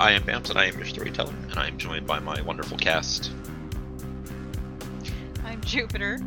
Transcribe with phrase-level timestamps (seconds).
[0.00, 2.78] I am Bams, and I am your storyteller, and I am joined by my wonderful
[2.78, 3.32] cast.
[5.44, 6.18] I'm Jupiter,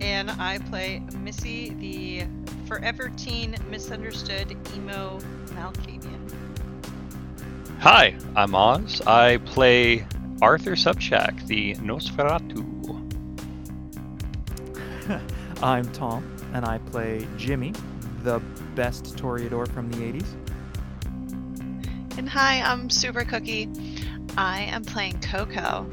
[0.00, 2.26] and I play Missy, the
[2.66, 5.20] forever teen misunderstood emo
[5.50, 6.32] Malkavian.
[7.78, 9.00] Hi, I'm Oz.
[9.06, 10.04] I play
[10.42, 12.66] Arthur Subchak, the Nosferatu.
[15.62, 17.74] I'm Tom, and I play Jimmy,
[18.24, 18.40] the
[18.74, 20.49] best Toreador from the 80s.
[22.30, 23.68] Hi, I'm Super Cookie.
[24.38, 25.90] I am playing Coco.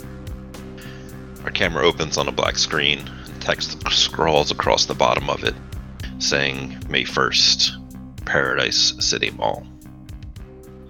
[1.43, 5.55] Our camera opens on a black screen, text scrawls across the bottom of it,
[6.19, 9.65] saying May 1st, Paradise City Mall.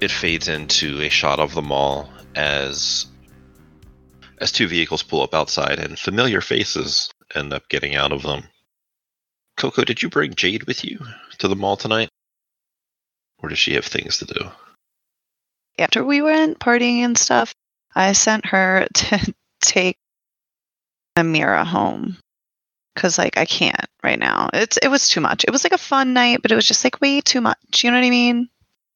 [0.01, 3.05] It fades into a shot of the mall as
[4.39, 8.43] as two vehicles pull up outside and familiar faces end up getting out of them.
[9.55, 10.99] Coco, did you bring Jade with you
[11.37, 12.09] to the mall tonight?
[13.37, 14.51] Or does she have things to do?
[15.79, 17.53] After we went partying and stuff,
[17.95, 19.97] I sent her to take
[21.15, 22.17] Amira home.
[22.95, 24.49] Cause like I can't right now.
[24.53, 25.43] It's it was too much.
[25.43, 27.83] It was like a fun night, but it was just like way too much.
[27.83, 28.49] You know what I mean?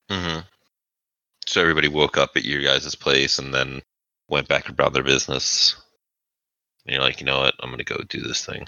[0.10, 0.40] Mm-hmm.
[1.46, 3.84] So everybody woke up at your guys' place and then
[4.28, 5.76] went back about their business.
[6.86, 7.54] And you're like, you know what?
[7.60, 8.68] I'm gonna go do this thing.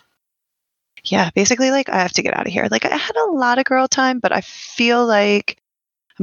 [1.03, 2.67] Yeah, basically like I have to get out of here.
[2.69, 5.57] Like I had a lot of girl time, but I feel like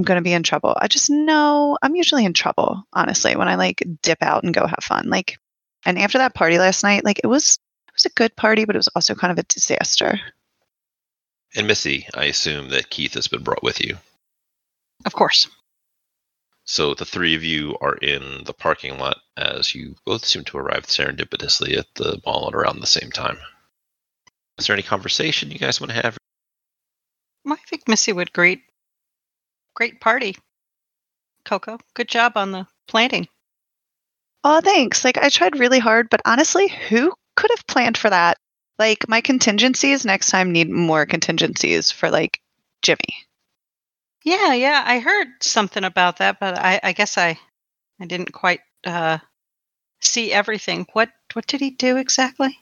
[0.00, 0.74] I'm gonna be in trouble.
[0.80, 4.66] I just know I'm usually in trouble, honestly, when I like dip out and go
[4.66, 5.10] have fun.
[5.10, 5.38] Like
[5.84, 8.74] and after that party last night, like it was it was a good party, but
[8.74, 10.18] it was also kind of a disaster.
[11.54, 13.98] And Missy, I assume that Keith has been brought with you.
[15.04, 15.46] Of course.
[16.64, 20.56] So the three of you are in the parking lot as you both seem to
[20.56, 23.36] arrive serendipitously at the mall at around the same time.
[24.56, 26.16] Is there any conversation you guys want to have?
[27.46, 28.62] I think Missy would great
[29.74, 30.36] great party.
[31.44, 33.28] Coco, good job on the planting.
[34.44, 35.04] Oh, thanks.
[35.04, 38.38] Like I tried really hard, but honestly, who could have planned for that?
[38.78, 42.40] Like my contingencies next time need more contingencies for like
[42.82, 43.26] Jimmy.
[44.24, 47.38] Yeah, yeah, I heard something about that, but I, I guess I
[48.00, 49.18] I didn't quite uh,
[50.00, 50.86] see everything.
[50.92, 52.58] What what did he do exactly?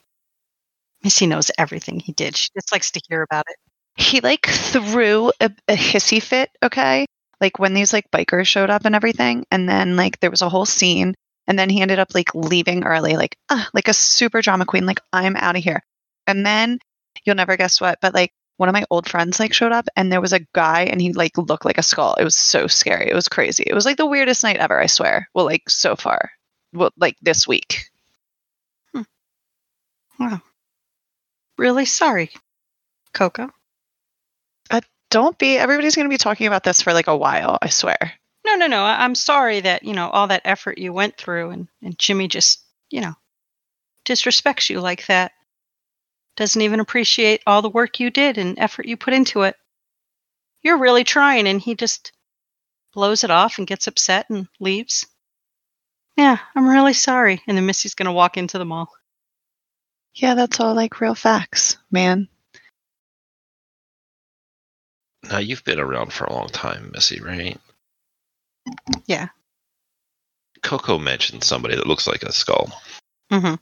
[1.03, 2.35] Missy knows everything he did.
[2.35, 3.57] She just likes to hear about it.
[3.99, 7.05] He like threw a, a hissy fit, okay?
[7.41, 10.49] Like when these like bikers showed up and everything, and then like there was a
[10.49, 11.13] whole scene,
[11.47, 14.85] and then he ended up like leaving early, like uh, like a super drama queen,
[14.85, 15.83] like I'm out of here.
[16.27, 16.79] And then
[17.25, 20.11] you'll never guess what, but like one of my old friends like showed up and
[20.11, 22.15] there was a guy and he like looked like a skull.
[22.15, 23.09] It was so scary.
[23.09, 23.63] It was crazy.
[23.65, 25.29] It was like the weirdest night ever, I swear.
[25.33, 26.31] Well, like so far.
[26.73, 27.85] Well, like this week.
[30.19, 30.41] Wow.
[31.57, 32.31] Really sorry,
[33.13, 33.49] Coco.
[35.09, 38.13] Don't be everybody's going to be talking about this for like a while, I swear.
[38.45, 38.83] No, no, no.
[38.83, 42.63] I'm sorry that, you know, all that effort you went through and, and Jimmy just,
[42.89, 43.13] you know,
[44.05, 45.31] disrespects you like that.
[46.35, 49.55] Doesn't even appreciate all the work you did and effort you put into it.
[50.61, 52.11] You're really trying and he just
[52.93, 55.05] blows it off and gets upset and leaves.
[56.17, 57.41] Yeah, I'm really sorry.
[57.47, 58.89] And then Missy's going to walk into the mall.
[60.13, 62.27] Yeah, that's all like real facts, man.
[65.29, 67.59] Now you've been around for a long time, Missy, right?
[69.05, 69.29] Yeah.
[70.63, 72.71] Coco mentioned somebody that looks like a skull.
[73.31, 73.55] Mm-hmm.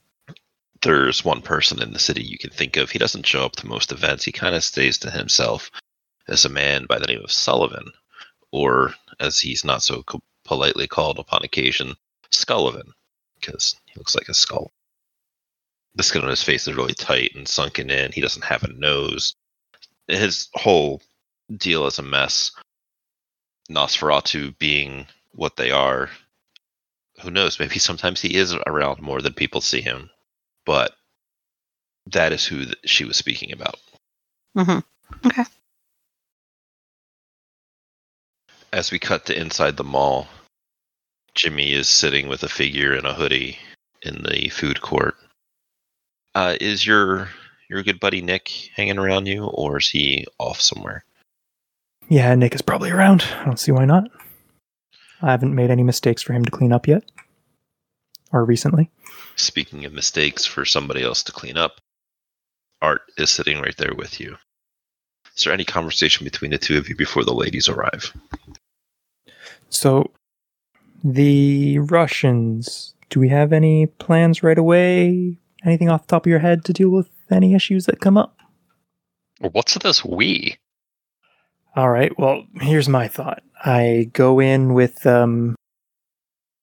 [0.81, 2.89] There's one person in the city you can think of.
[2.89, 4.23] He doesn't show up to most events.
[4.23, 5.69] He kind of stays to himself
[6.27, 7.91] as a man by the name of Sullivan,
[8.51, 11.95] or as he's not so co- politely called upon occasion,
[12.31, 12.91] Skullivan,
[13.39, 14.71] because he looks like a skull.
[15.95, 18.11] The skin on his face is really tight and sunken in.
[18.11, 19.35] He doesn't have a nose.
[20.07, 21.01] His whole
[21.55, 22.51] deal is a mess.
[23.69, 26.09] Nosferatu being what they are,
[27.21, 27.59] who knows?
[27.59, 30.09] Maybe sometimes he is around more than people see him,
[30.65, 30.95] but
[32.07, 33.79] that is who th- she was speaking about.
[34.55, 35.27] Mm-hmm.
[35.27, 35.43] Okay.
[38.71, 40.27] As we cut to inside the mall,
[41.35, 43.57] Jimmy is sitting with a figure in a hoodie
[44.01, 45.15] in the food court.
[46.35, 47.29] Uh, is your
[47.69, 51.03] your good buddy Nick hanging around you, or is he off somewhere?
[52.09, 53.25] Yeah, Nick is probably around.
[53.39, 54.09] I don't see why not.
[55.21, 57.03] I haven't made any mistakes for him to clean up yet.
[58.31, 58.89] Or recently.
[59.35, 61.79] Speaking of mistakes for somebody else to clean up,
[62.81, 64.37] Art is sitting right there with you.
[65.35, 68.13] Is there any conversation between the two of you before the ladies arrive?
[69.69, 70.11] So,
[71.03, 75.37] the Russians, do we have any plans right away?
[75.65, 78.37] Anything off the top of your head to deal with any issues that come up?
[79.39, 80.57] What's this we?
[81.77, 82.11] All right.
[82.17, 83.43] Well, here's my thought.
[83.63, 85.55] I go in with um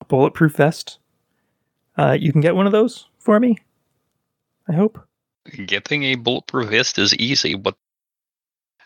[0.09, 0.99] bulletproof vest.
[1.97, 3.57] Uh, you can get one of those for me.
[4.67, 4.99] I hope.
[5.65, 7.75] Getting a bulletproof vest is easy, but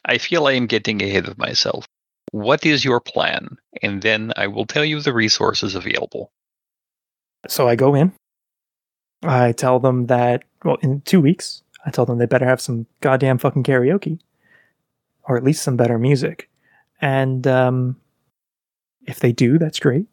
[0.06, 1.86] I feel I am getting ahead of myself.
[2.32, 3.58] What is your plan?
[3.82, 6.32] And then I will tell you the resources available.
[7.48, 8.14] So I go in.
[9.24, 12.86] I tell them that, well, in two weeks, I tell them they better have some
[13.02, 14.20] goddamn fucking karaoke,
[15.28, 16.50] or at least some better music.
[17.02, 17.96] And um,
[19.06, 20.08] if they do, that's great.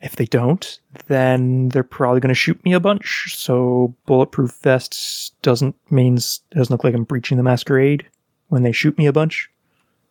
[0.00, 3.34] If they don't, then they're probably going to shoot me a bunch.
[3.36, 8.08] So bulletproof vests doesn't means doesn't look like I'm breaching the masquerade
[8.48, 9.50] when they shoot me a bunch,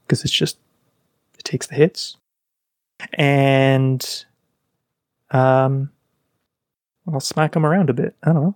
[0.06, 0.60] because it's just
[1.38, 2.18] it takes the hits.
[3.14, 4.26] And
[5.32, 5.90] um,
[7.12, 8.16] I'll smack them around a bit.
[8.22, 8.56] I don't know.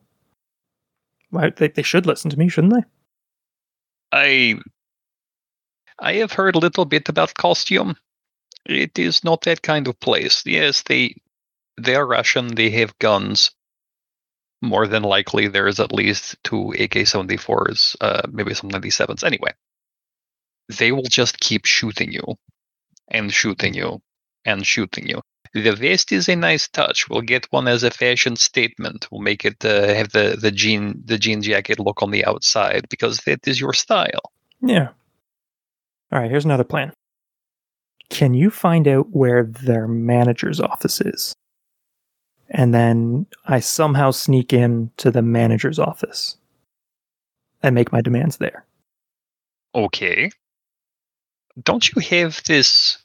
[1.32, 2.84] Why they, they should listen to me, shouldn't they?
[4.12, 4.60] I
[6.00, 7.96] I have heard a little bit about costume.
[8.66, 10.44] It is not that kind of place.
[10.46, 11.22] Yes, they
[11.78, 12.56] they are Russian.
[12.56, 13.52] They have guns.
[14.62, 19.24] More than likely, there is at least two AK-74s, uh, maybe some 97s.
[19.24, 19.52] Anyway,
[20.70, 22.38] they will just keep shooting you,
[23.10, 24.02] and shooting you,
[24.46, 25.22] and shooting you.
[25.54, 27.10] The vest is a nice touch.
[27.10, 29.08] We'll get one as a fashion statement.
[29.12, 32.88] We'll make it uh, have the the jean the jean jacket look on the outside
[32.90, 34.32] because that is your style.
[34.62, 34.90] Yeah.
[36.14, 36.94] All right, here's another plan.
[38.10, 41.34] Can you find out where their manager's office is?
[42.52, 46.38] And then I somehow sneak in to the manager's office
[47.64, 48.64] and make my demands there.
[49.74, 50.30] Okay.
[51.64, 53.00] Don't you have this?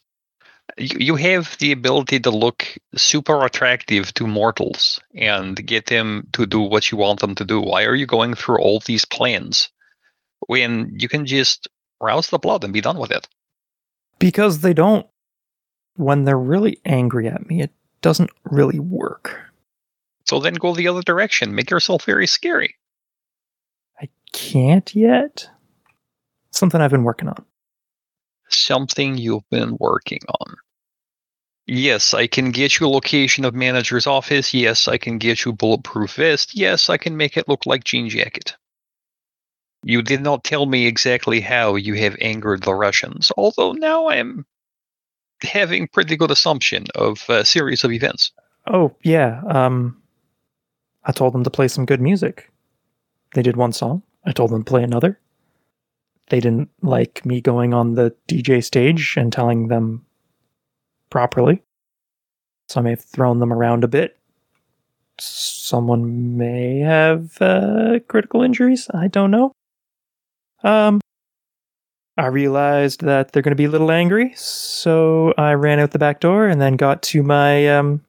[0.77, 6.61] You, have the ability to look super attractive to mortals and get them to do
[6.61, 7.59] what you want them to do.
[7.59, 9.71] Why are you going through all these plans
[10.47, 11.69] when you can just
[12.01, 13.29] rouse the blood and be done with it?
[14.19, 15.07] Because they don't.
[15.97, 17.73] When they're really angry at me, it
[18.03, 19.37] doesn't really work.
[20.25, 21.55] So then go the other direction.
[21.55, 22.77] Make yourself very scary.
[24.01, 25.49] I can't yet.
[26.51, 27.45] Something I've been working on.
[28.49, 30.57] Something you've been working on.
[31.67, 34.55] Yes, I can get you location of manager's office.
[34.55, 36.57] Yes, I can get you bulletproof vest.
[36.57, 38.57] Yes, I can make it look like jean jacket.
[39.83, 44.17] You did not tell me exactly how you have angered the Russians, although now I
[44.17, 44.45] am
[45.43, 48.33] having pretty good assumption of a series of events.
[48.67, 49.41] Oh, yeah.
[49.49, 50.03] Um,
[51.05, 52.51] I told them to play some good music.
[53.35, 54.03] They did one song.
[54.25, 55.19] I told them to play another.
[56.29, 60.05] They didn't like me going on the DJ stage and telling them
[61.09, 61.63] properly.
[62.69, 64.19] So I may have thrown them around a bit.
[65.19, 68.89] Someone may have uh, critical injuries.
[68.93, 69.53] I don't know.
[70.63, 71.01] Um,
[72.17, 76.01] I realized that they're going to be a little angry, so I ran out the
[76.01, 78.05] back door and then got to my um,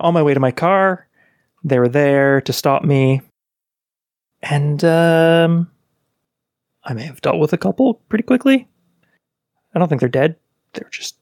[0.00, 1.06] on my way to my car.
[1.62, 3.20] They were there to stop me,
[4.42, 5.70] and um,
[6.82, 8.68] I may have dealt with a couple pretty quickly.
[9.74, 10.36] I don't think they're dead.
[10.72, 11.16] They're just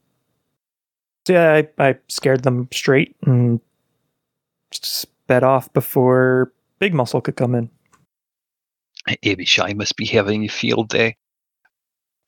[1.26, 1.62] so yeah.
[1.78, 3.60] I, I scared them straight and
[4.70, 7.70] sped off before Big Muscle could come in.
[9.25, 11.16] Abishai must be having a field day.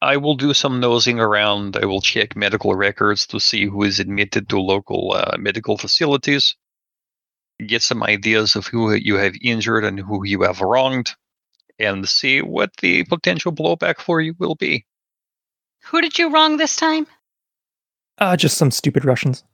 [0.03, 1.77] I will do some nosing around.
[1.77, 6.57] I will check medical records to see who is admitted to local uh, medical facilities.
[7.67, 11.13] Get some ideas of who you have injured and who you have wronged,
[11.79, 14.85] and see what the potential blowback for you will be.
[15.85, 17.07] Who did you wrong this time?
[18.19, 19.45] Uh, just some stupid Russians.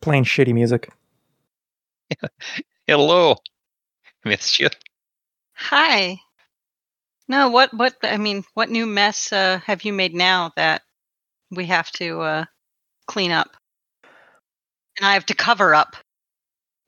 [0.00, 0.92] Playing shitty music.
[2.86, 3.36] Hello,
[4.24, 4.68] missed you.
[5.60, 6.20] Hi.
[7.28, 10.82] No, what what I mean, what new mess uh, have you made now that
[11.50, 12.44] we have to uh,
[13.06, 13.56] clean up?
[14.96, 15.96] And I have to cover up.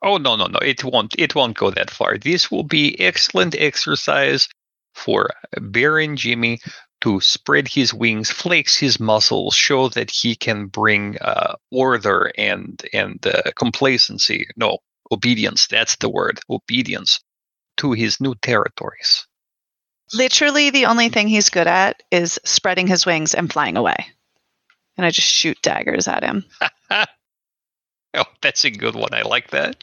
[0.03, 0.59] Oh no no no!
[0.59, 2.19] It won't it won't go that far.
[2.19, 4.49] This will be excellent exercise
[4.95, 6.59] for Baron Jimmy
[7.03, 12.83] to spread his wings, flex his muscles, show that he can bring uh, order and
[12.93, 14.47] and uh, complacency.
[14.57, 14.79] No,
[15.13, 15.69] obedience.
[15.69, 16.41] That's the word.
[16.51, 17.21] Obedience
[17.79, 19.27] to his new territories.
[20.15, 23.97] Literally, the only thing he's good at is spreading his wings and flying away.
[24.97, 26.45] And I just shoot daggers at him.
[26.91, 29.15] oh, that's a good one.
[29.15, 29.83] I like that.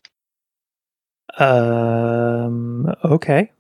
[1.38, 2.94] Um.
[3.04, 3.52] Okay.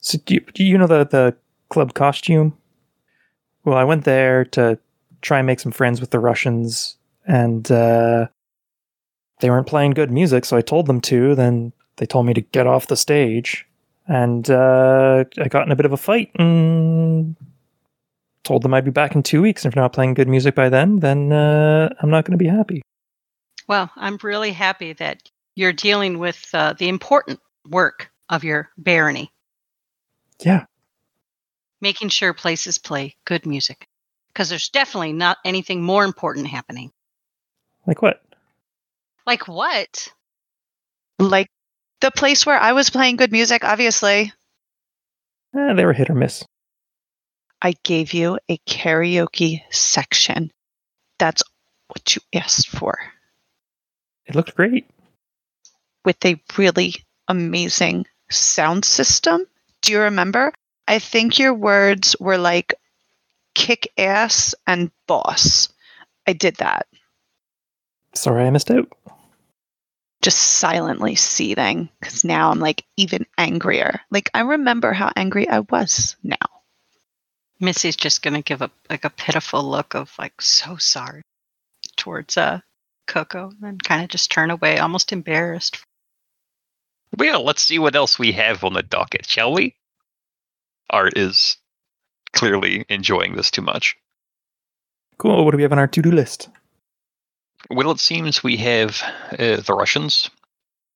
[0.00, 1.36] So do you, do you know the the
[1.68, 2.56] club costume?
[3.64, 4.78] Well, I went there to
[5.20, 8.28] try and make some friends with the Russians, and uh,
[9.40, 11.34] they weren't playing good music, so I told them to.
[11.34, 13.66] Then they told me to get off the stage,
[14.06, 17.36] and uh, I got in a bit of a fight and
[18.44, 19.64] told them I'd be back in two weeks.
[19.64, 22.42] And if they're not playing good music by then, then uh, I'm not going to
[22.42, 22.82] be happy.
[23.66, 29.30] Well, I'm really happy that you're dealing with uh, the important work of your barony,
[30.40, 30.64] Yeah.
[31.80, 33.86] making sure places play good music.
[34.32, 36.92] Because there's definitely not anything more important happening.
[37.86, 38.22] Like what?
[39.26, 40.08] Like what?
[41.18, 41.48] Like
[42.00, 44.32] the place where I was playing good music, obviously.
[45.56, 46.44] Eh, they were hit or miss.
[47.60, 50.52] I gave you a karaoke section.
[51.18, 51.42] That's
[51.88, 52.98] what you asked for.
[54.26, 54.86] It looked great.
[56.04, 56.94] With a really
[57.26, 59.46] amazing sound system.
[59.82, 60.52] Do you remember?
[60.86, 62.74] I think your words were like
[63.54, 65.68] kick ass and boss.
[66.26, 66.86] I did that.
[68.14, 68.88] Sorry I missed out.
[70.20, 74.00] Just silently seething because now I'm like even angrier.
[74.10, 76.36] Like I remember how angry I was now.
[77.60, 81.22] Missy's just gonna give a like a pitiful look of like so sorry
[81.96, 82.60] towards uh
[83.08, 85.84] Coco, and then kind of just turn away, almost embarrassed.
[87.16, 89.74] Well, let's see what else we have on the docket, shall we?
[90.90, 91.56] Art is
[92.32, 93.96] clearly enjoying this too much.
[95.16, 95.44] Cool.
[95.44, 96.48] What do we have on our to do list?
[97.70, 100.30] Well, it seems we have uh, the Russians.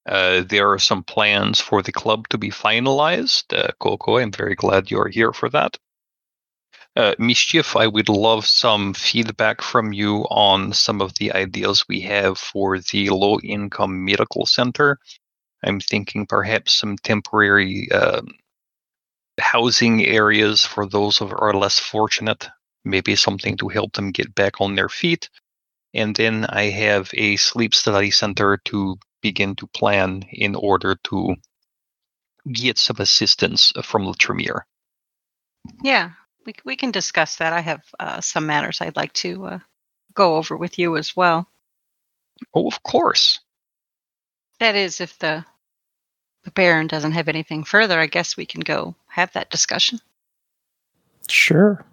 [0.07, 3.57] Uh, there are some plans for the club to be finalized.
[3.57, 5.77] Uh, Coco, I'm very glad you're here for that.
[6.95, 12.01] Uh, Mischief, I would love some feedback from you on some of the ideas we
[12.01, 14.99] have for the low income medical center.
[15.63, 18.27] I'm thinking perhaps some temporary um
[19.39, 22.49] housing areas for those who are less fortunate,
[22.85, 25.29] maybe something to help them get back on their feet.
[25.93, 31.35] And then I have a sleep study center to begin to plan in order to
[32.51, 34.65] get some assistance from Tremere.
[35.81, 36.11] Yeah,
[36.45, 37.53] we we can discuss that.
[37.53, 39.59] I have uh, some matters I'd like to uh,
[40.13, 41.47] go over with you as well.
[42.53, 43.39] Oh, of course.
[44.59, 45.45] That is, if the
[46.43, 49.99] the Baron doesn't have anything further, I guess we can go have that discussion.
[51.29, 51.85] Sure.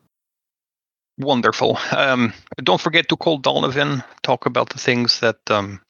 [1.20, 1.78] Wonderful.
[1.94, 5.80] Um, don't forget to call Donovan, talk about the things that um,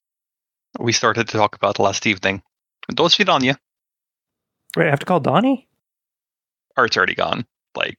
[0.78, 2.42] we started to talk about last evening.
[2.92, 3.56] Dos vidanya.
[4.76, 5.68] Wait, I have to call Donnie?
[6.76, 7.46] Art's already gone.
[7.76, 7.96] Like,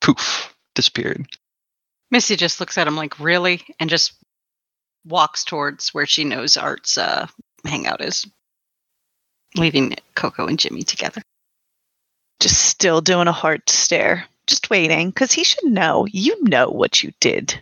[0.00, 1.26] poof, disappeared.
[2.10, 3.62] Missy just looks at him like, really?
[3.78, 4.14] And just
[5.04, 7.26] walks towards where she knows Art's uh,
[7.64, 8.26] hangout is,
[9.56, 11.22] leaving Coco and Jimmy together.
[12.40, 14.24] Just still doing a heart stare.
[14.48, 16.06] Just waiting because he should know.
[16.10, 17.60] You know what you did.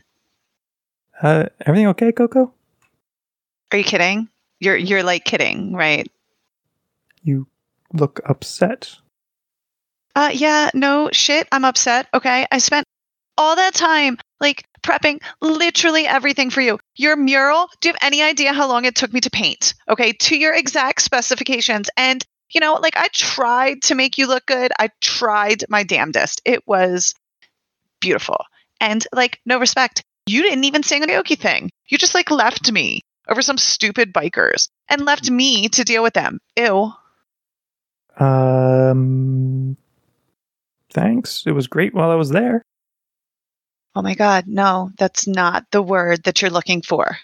[1.21, 2.53] Uh, everything okay, Coco?
[3.73, 4.29] Are you kidding?
[4.61, 6.11] You're you're like kidding, right?
[7.23, 7.47] You
[7.93, 8.97] look upset.
[10.15, 11.49] Uh yeah, no shit.
[11.53, 12.07] I'm upset.
[12.15, 12.47] Okay.
[12.51, 12.87] I spent
[13.37, 16.79] all that time like prepping literally everything for you.
[16.95, 19.75] Your mural, do you have any idea how long it took me to paint?
[19.89, 21.91] Okay, to your exact specifications.
[21.97, 24.73] And you know, like I tried to make you look good.
[24.79, 26.43] I tried my damnedest.
[26.45, 27.15] It was
[28.01, 28.45] beautiful.
[28.81, 30.03] And like no respect.
[30.27, 31.71] You didn't even sing a karaoke thing.
[31.89, 36.15] You just like left me over some stupid bikers and left me to deal with
[36.15, 36.39] them.
[36.57, 36.93] Ew.
[38.19, 39.77] Um,
[40.93, 41.45] thanks.
[41.47, 42.63] It was great while I was there.
[43.95, 47.17] Oh my god, no, that's not the word that you're looking for.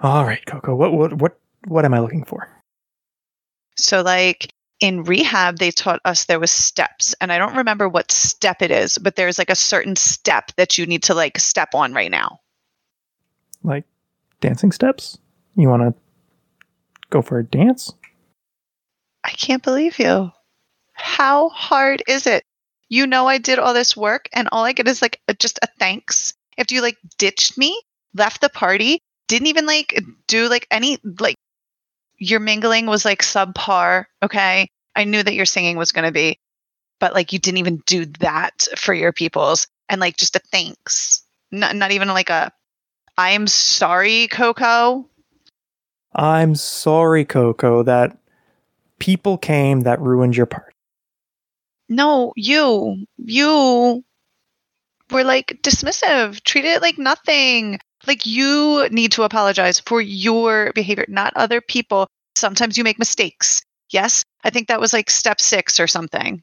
[0.00, 0.74] All right, Coco.
[0.74, 2.55] What what what what am I looking for?
[3.76, 8.10] So like in rehab they taught us there was steps and I don't remember what
[8.10, 11.70] step it is, but there's like a certain step that you need to like step
[11.74, 12.40] on right now.
[13.62, 13.84] Like
[14.40, 15.18] dancing steps?
[15.56, 15.94] You want to
[17.10, 17.92] go for a dance?
[19.24, 20.30] I can't believe you.
[20.92, 22.44] How hard is it?
[22.88, 25.58] You know I did all this work and all I get is like a, just
[25.62, 26.34] a thanks.
[26.56, 27.80] If you like ditched me,
[28.14, 31.36] left the party, didn't even like do like any like
[32.18, 34.70] your mingling was like subpar, okay?
[34.94, 36.38] I knew that your singing was going to be,
[37.00, 41.22] but like you didn't even do that for your peoples and like just a thanks.
[41.52, 42.52] Not not even like a
[43.18, 45.08] I'm sorry, Coco.
[46.14, 48.16] I'm sorry, Coco, that
[48.98, 50.72] people came that ruined your party.
[51.88, 54.04] No, you, you
[55.10, 57.78] were like dismissive, treated it like nothing.
[58.06, 62.06] Like you need to apologize for your behavior, not other people.
[62.36, 63.62] Sometimes you make mistakes.
[63.90, 66.42] Yes, I think that was like step six or something.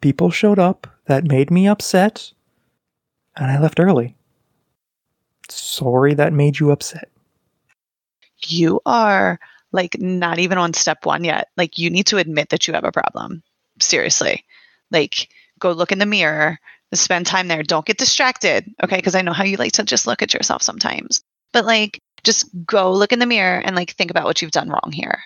[0.00, 2.32] People showed up that made me upset,
[3.36, 4.16] and I left early.
[5.48, 7.10] Sorry that made you upset.
[8.46, 9.38] You are
[9.72, 11.48] like not even on step one yet.
[11.56, 13.42] Like you need to admit that you have a problem.
[13.80, 14.44] Seriously.
[14.90, 15.28] Like
[15.58, 16.58] go look in the mirror,
[16.96, 17.62] spend time there.
[17.62, 18.72] Don't get distracted.
[18.82, 19.00] Okay.
[19.00, 21.22] Cause I know how you like to just look at yourself sometimes.
[21.52, 24.68] But like just go look in the mirror and like think about what you've done
[24.68, 25.22] wrong here.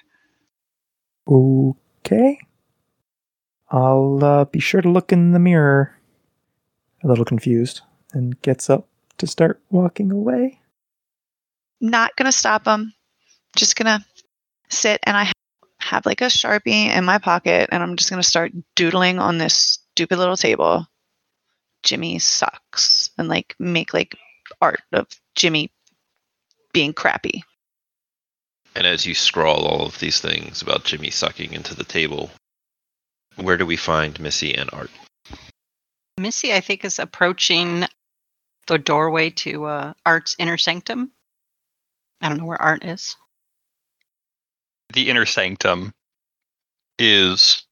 [1.28, 2.38] Okay.
[3.70, 5.96] I'll uh, be sure to look in the mirror.
[7.02, 7.80] A little confused,
[8.12, 8.86] and gets up
[9.18, 10.60] to start walking away.
[11.80, 12.92] Not gonna stop him.
[13.56, 14.04] Just gonna
[14.68, 15.32] sit and I
[15.78, 19.80] have like a sharpie in my pocket and I'm just gonna start doodling on this
[19.94, 20.86] stupid little table.
[21.82, 24.16] Jimmy sucks and like make like
[24.60, 25.70] art of Jimmy
[26.72, 27.42] being crappy.
[28.74, 32.30] And as you scrawl all of these things about Jimmy sucking into the table,
[33.36, 34.90] where do we find Missy and Art?
[36.18, 37.86] Missy, I think, is approaching
[38.66, 41.10] the doorway to uh, Art's inner sanctum.
[42.20, 43.16] I don't know where Art is.
[44.92, 45.92] The inner sanctum
[46.98, 47.64] is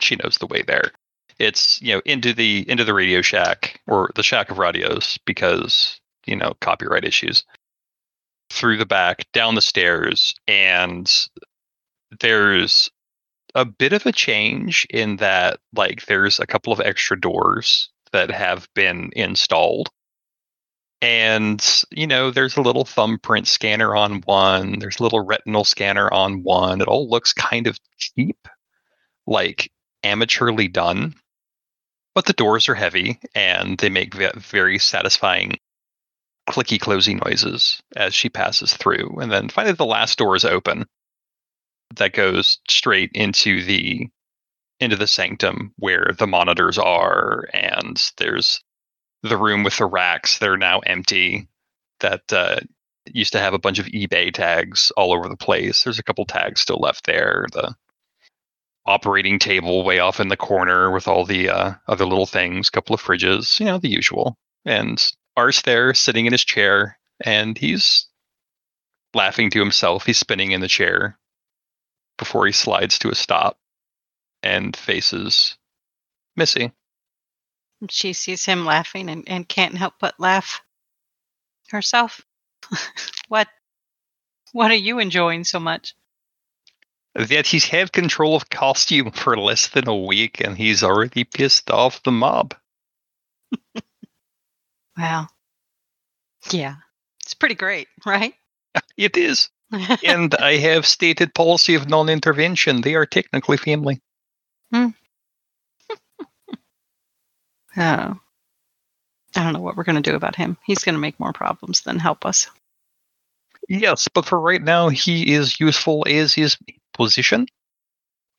[0.00, 0.92] she knows the way there.
[1.40, 5.98] It's you know into the into the Radio Shack or the Shack of Radios because
[6.26, 7.44] you know copyright issues.
[8.50, 11.10] Through the back, down the stairs, and
[12.20, 12.90] there's
[13.54, 18.30] a bit of a change in that like there's a couple of extra doors that
[18.30, 19.88] have been installed.
[21.00, 26.12] And you know there's a little thumbprint scanner on one there's a little retinal scanner
[26.12, 26.82] on one.
[26.82, 28.46] It all looks kind of cheap
[29.26, 29.72] like
[30.04, 31.14] amateurly done
[32.14, 35.58] but the doors are heavy and they make very satisfying
[36.48, 40.84] clicky closey noises as she passes through and then finally the last door is open
[41.96, 44.08] that goes straight into the
[44.80, 48.62] into the sanctum where the monitors are and there's
[49.22, 51.46] the room with the racks that are now empty
[52.00, 52.58] that uh,
[53.06, 55.82] used to have a bunch of ebay tags all over the place.
[55.82, 57.74] There's a couple tags still left there the
[58.86, 62.94] operating table way off in the corner with all the uh, other little things couple
[62.94, 68.06] of fridges you know the usual and art's there sitting in his chair and he's
[69.14, 71.18] laughing to himself he's spinning in the chair
[72.18, 73.58] before he slides to a stop
[74.42, 75.58] and faces
[76.36, 76.72] Missy.
[77.88, 80.62] She sees him laughing and, and can't help but laugh
[81.70, 82.22] herself.
[83.28, 83.48] what
[84.52, 85.94] what are you enjoying so much?
[87.14, 91.70] That he's had control of costume for less than a week and he's already pissed
[91.70, 92.54] off the mob.
[94.96, 95.28] Wow.
[96.50, 96.76] Yeah.
[97.24, 98.34] It's pretty great, right?
[98.96, 99.48] It is.
[100.04, 102.82] and I have stated policy of non intervention.
[102.82, 104.00] They are technically family.
[104.72, 104.88] Hmm.
[107.76, 108.20] Oh.
[109.36, 110.56] I don't know what we're going to do about him.
[110.64, 112.48] He's going to make more problems than help us.
[113.68, 116.56] Yes, but for right now, he is useful as his
[116.92, 117.46] position.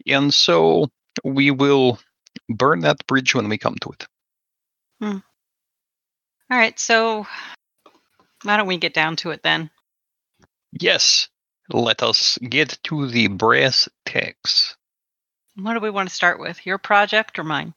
[0.08, 0.90] And so
[1.24, 2.00] we will
[2.50, 4.08] burn that bridge when we come to it.
[5.00, 5.18] Hmm.
[6.50, 7.26] All right, so
[8.44, 9.70] why don't we get down to it then?
[10.72, 11.30] Yes,
[11.72, 14.76] let us get to the brass tacks.
[15.56, 16.66] What do we want to start with?
[16.66, 17.74] Your project or mine?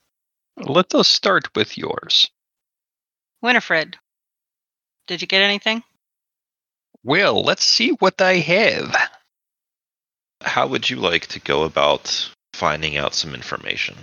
[0.56, 2.30] Let us start with yours.
[3.42, 3.98] Winifred,
[5.06, 5.82] did you get anything?
[7.02, 8.96] Well, let's see what I have.
[10.44, 13.96] How would you like to go about finding out some information?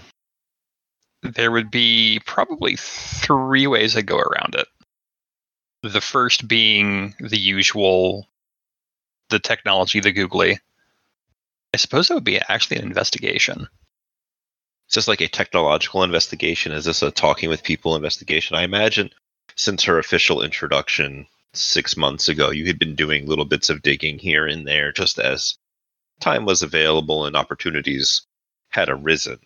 [1.22, 4.68] There would be probably three ways I go around it.
[5.84, 8.28] The first being the usual,
[9.30, 10.60] the technology, the googly.
[11.74, 13.68] I suppose that would be actually an investigation.
[14.90, 16.72] Is this like a technological investigation?
[16.72, 18.58] Is this a talking with people investigation?
[18.58, 19.12] I imagine
[19.56, 24.20] since her official introduction six months ago, you had been doing little bits of digging
[24.20, 25.56] here and there just as
[26.22, 28.22] time was available and opportunities
[28.70, 29.40] had arisen.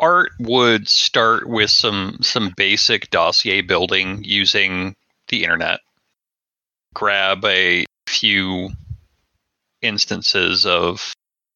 [0.00, 4.94] Art would start with some some basic dossier building using
[5.28, 5.80] the internet.
[6.94, 8.70] Grab a few
[9.82, 11.12] instances of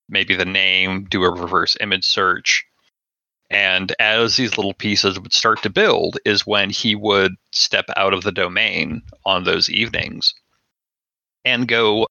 [0.08, 2.64] maybe the name, do a reverse image search.
[3.48, 8.14] And as these little pieces would start to build, is when he would step out
[8.14, 10.34] of the domain on those evenings
[11.44, 12.06] and go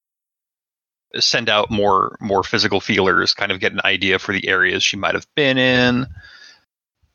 [1.19, 4.97] send out more more physical feelers, kind of get an idea for the areas she
[4.97, 6.07] might have been in,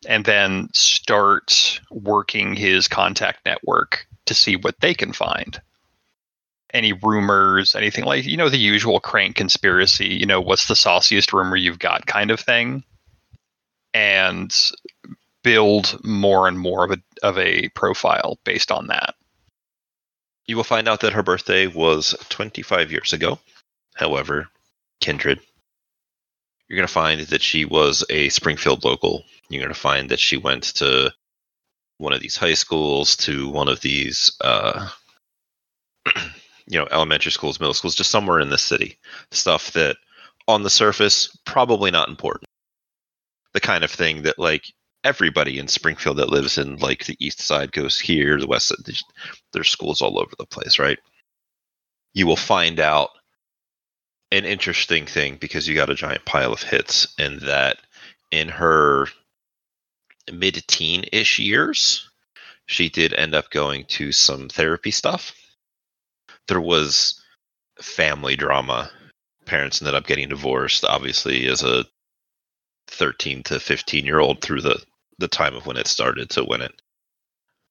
[0.06, 5.60] and then start working his contact network to see what they can find
[6.76, 10.08] any rumors, anything like you know the usual crank conspiracy.
[10.08, 12.84] You know, what's the sauciest rumor you've got, kind of thing,
[13.94, 14.54] and
[15.42, 19.14] build more and more of a of a profile based on that.
[20.46, 23.38] You will find out that her birthday was 25 years ago.
[23.96, 24.48] However,
[25.00, 25.40] kindred.
[26.68, 29.24] You're going to find that she was a Springfield local.
[29.48, 31.12] You're going to find that she went to
[31.98, 34.88] one of these high schools, to one of these uh,
[36.66, 38.98] you know, elementary schools, middle schools, just somewhere in the city.
[39.30, 39.96] Stuff that
[40.48, 42.44] on the surface, probably not important.
[43.54, 44.64] The kind of thing that like
[45.04, 48.78] everybody in Springfield that lives in like the east side goes here, the west side,
[49.52, 50.98] there's schools all over the place, right?
[52.12, 53.10] You will find out
[54.32, 57.78] an interesting thing because you got a giant pile of hits, and that
[58.30, 59.06] in her
[60.32, 62.08] mid teen ish years,
[62.66, 65.34] she did end up going to some therapy stuff.
[66.48, 67.20] There was
[67.80, 68.90] family drama.
[69.44, 71.84] Parents ended up getting divorced, obviously, as a
[72.88, 74.82] 13 to 15 year old through the,
[75.18, 76.72] the time of when it started to when it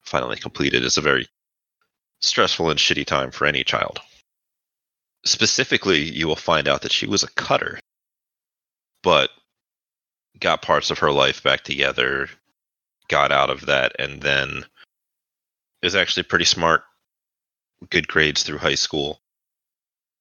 [0.02, 0.84] finally completed.
[0.84, 1.26] It's a very
[2.20, 4.00] stressful and shitty time for any child.
[5.26, 7.80] Specifically, you will find out that she was a cutter,
[9.02, 9.30] but
[10.38, 12.28] got parts of her life back together,
[13.08, 14.64] got out of that, and then
[15.82, 16.84] is actually pretty smart,
[17.90, 19.20] good grades through high school.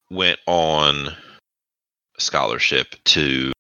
[0.09, 1.15] Went on
[2.17, 3.51] scholarship to,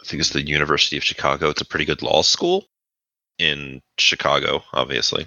[0.00, 1.50] I think it's the University of Chicago.
[1.50, 2.66] It's a pretty good law school
[3.38, 5.26] in Chicago, obviously.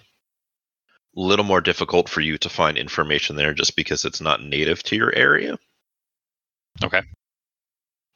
[1.15, 4.95] Little more difficult for you to find information there just because it's not native to
[4.95, 5.59] your area.
[6.83, 7.01] Okay.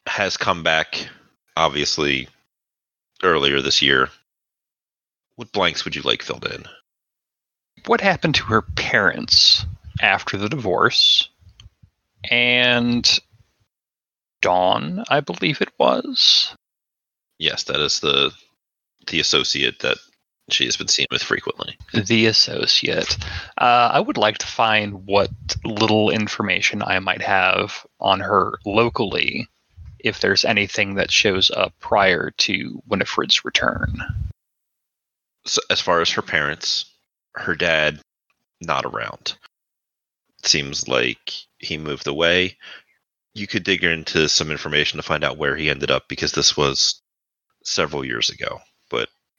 [0.06, 1.08] Has come back,
[1.56, 2.28] obviously,
[3.22, 4.08] earlier this year.
[5.36, 6.64] What blanks would you like filled in?
[7.86, 9.64] what happened to her parents
[10.00, 11.28] after the divorce
[12.30, 13.18] and
[14.40, 16.54] Dawn, I believe it was.
[17.38, 18.32] Yes, that is the
[19.06, 19.96] the associate that
[20.50, 21.76] she has been seen with frequently.
[21.92, 23.16] The associate.
[23.58, 25.30] Uh, I would like to find what
[25.64, 29.48] little information I might have on her locally,
[29.98, 33.98] if there's anything that shows up prior to Winifred's return.
[35.44, 36.86] So as far as her parents,
[37.34, 38.00] her dad
[38.60, 39.36] not around.
[40.44, 42.56] Seems like he moved away.
[43.34, 46.56] You could dig into some information to find out where he ended up because this
[46.56, 47.00] was
[47.64, 48.60] several years ago.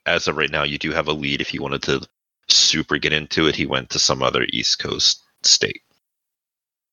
[0.06, 1.42] As of right now, you do have a lead.
[1.42, 2.08] If you wanted to
[2.48, 5.84] super get into it, he went to some other East Coast state.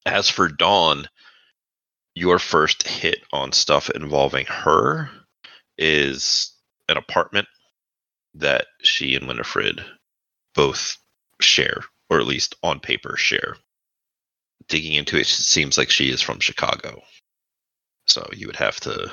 [0.04, 1.08] As for Dawn,
[2.14, 5.10] your first hit on stuff involving her
[5.78, 6.52] is
[6.88, 7.48] an apartment
[8.34, 9.84] that she and Winifred
[10.54, 10.96] both
[11.40, 13.56] share, or at least on paper share.
[14.68, 17.02] Digging into it, it seems like she is from Chicago.
[18.06, 19.10] So you would have to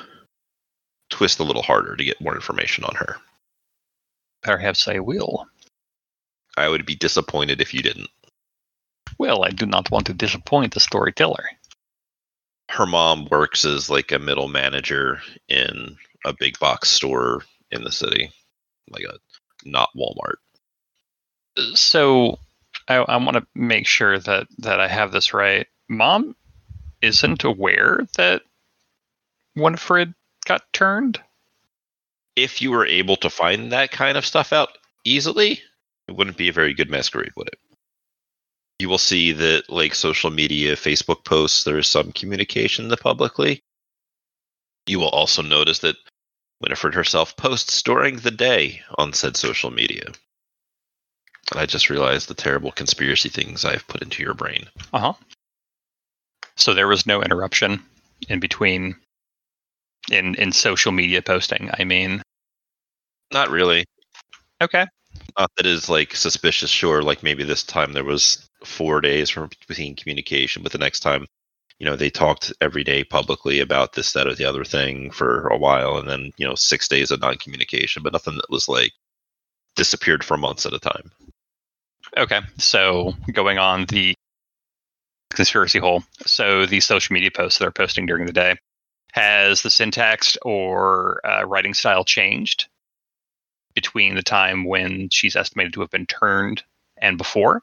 [1.10, 3.16] twist a little harder to get more information on her.
[4.44, 5.48] Perhaps I will.
[6.56, 8.10] I would be disappointed if you didn't.
[9.18, 11.50] Well, I do not want to disappoint the storyteller.
[12.70, 17.92] Her mom works as like a middle manager in a big box store in the
[17.92, 18.30] city,
[18.90, 19.18] like a
[19.64, 20.36] not Walmart
[21.74, 22.38] so
[22.88, 25.66] I, I want to make sure that that I have this right.
[25.88, 26.36] Mom
[27.02, 28.42] isn't aware that
[29.56, 30.14] Winifred
[30.46, 31.20] got turned.
[32.36, 34.70] If you were able to find that kind of stuff out
[35.04, 35.62] easily,
[36.08, 37.58] it wouldn't be a very good masquerade, would it?
[38.80, 43.62] You will see that, like social media, Facebook posts, there is some communication the publicly.
[44.86, 45.96] You will also notice that
[46.60, 50.06] Winifred herself posts during the day on said social media.
[51.50, 54.66] And I just realized the terrible conspiracy things I've put into your brain.
[54.92, 55.12] Uh huh.
[56.56, 57.84] So there was no interruption
[58.28, 58.96] in between
[60.10, 61.70] in in social media posting.
[61.78, 62.22] I mean,
[63.34, 63.84] not really.
[64.62, 64.86] Okay.
[65.36, 66.70] Not that is like suspicious.
[66.70, 71.00] Sure, like maybe this time there was four days from between communication, but the next
[71.00, 71.26] time,
[71.78, 75.48] you know, they talked every day publicly about this, that, or the other thing for
[75.48, 78.92] a while, and then you know, six days of non-communication, but nothing that was like
[79.76, 81.10] disappeared for months at a time.
[82.16, 84.14] Okay, so going on the
[85.32, 86.04] conspiracy hole.
[86.26, 88.56] So the social media posts that are posting during the day
[89.12, 92.68] has the syntax or uh, writing style changed
[93.74, 96.62] between the time when she's estimated to have been turned
[96.96, 97.62] and before?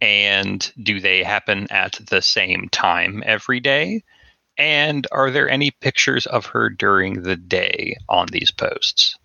[0.00, 4.02] And do they happen at the same time every day?
[4.58, 9.16] And are there any pictures of her during the day on these posts?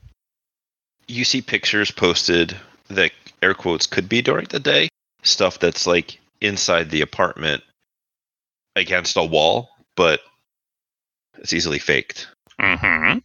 [1.07, 2.55] You see pictures posted
[2.87, 4.89] that air quotes could be during the day
[5.23, 7.63] stuff that's like inside the apartment
[8.75, 10.21] against a wall but
[11.37, 12.27] it's easily faked
[12.59, 13.19] mm-hmm.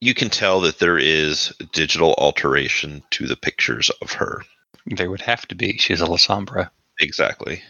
[0.00, 4.42] You can tell that there is digital alteration to the pictures of her.
[4.86, 5.78] There would have to be.
[5.78, 7.62] She's a lasombra exactly.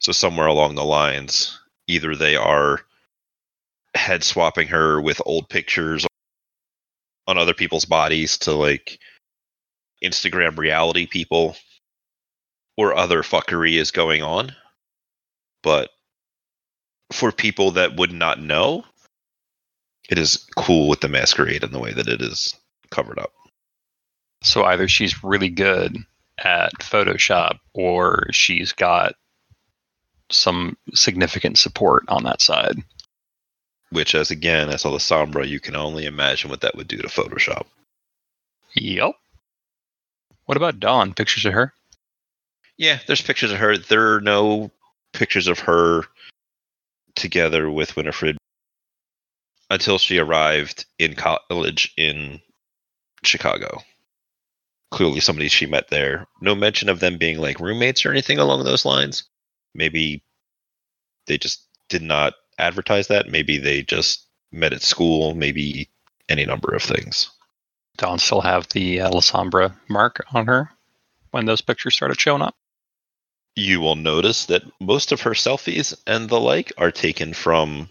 [0.00, 2.80] So somewhere along the lines either they are
[3.94, 6.06] head swapping her with old pictures
[7.26, 8.98] on other people's bodies to like
[10.04, 11.56] Instagram reality people,
[12.76, 14.54] or other fuckery is going on.
[15.62, 15.90] But
[17.12, 18.84] for people that would not know,
[20.08, 22.54] it is cool with the masquerade and the way that it is
[22.90, 23.32] covered up.
[24.42, 25.96] So either she's really good
[26.38, 29.14] at Photoshop or she's got
[30.30, 32.78] some significant support on that side.
[33.90, 37.08] Which, as again, as a Lasombra, you can only imagine what that would do to
[37.08, 37.66] Photoshop.
[38.74, 39.14] Yep.
[40.46, 41.14] What about Dawn?
[41.14, 41.72] Pictures of her?
[42.76, 43.78] Yeah, there's pictures of her.
[43.78, 44.70] There are no
[45.12, 46.02] pictures of her
[47.14, 48.36] together with Winifred
[49.70, 52.40] until she arrived in college in
[53.22, 53.82] Chicago.
[54.90, 56.26] Clearly, somebody she met there.
[56.40, 59.24] No mention of them being like roommates or anything along those lines.
[59.74, 60.22] Maybe
[61.26, 63.28] they just did not advertise that.
[63.28, 65.34] Maybe they just met at school.
[65.34, 65.90] Maybe
[66.28, 67.30] any number of things.
[67.96, 70.70] Dawn still have the Lasombra mark on her
[71.30, 72.56] when those pictures started showing up?
[73.54, 77.88] You will notice that most of her selfies and the like are taken from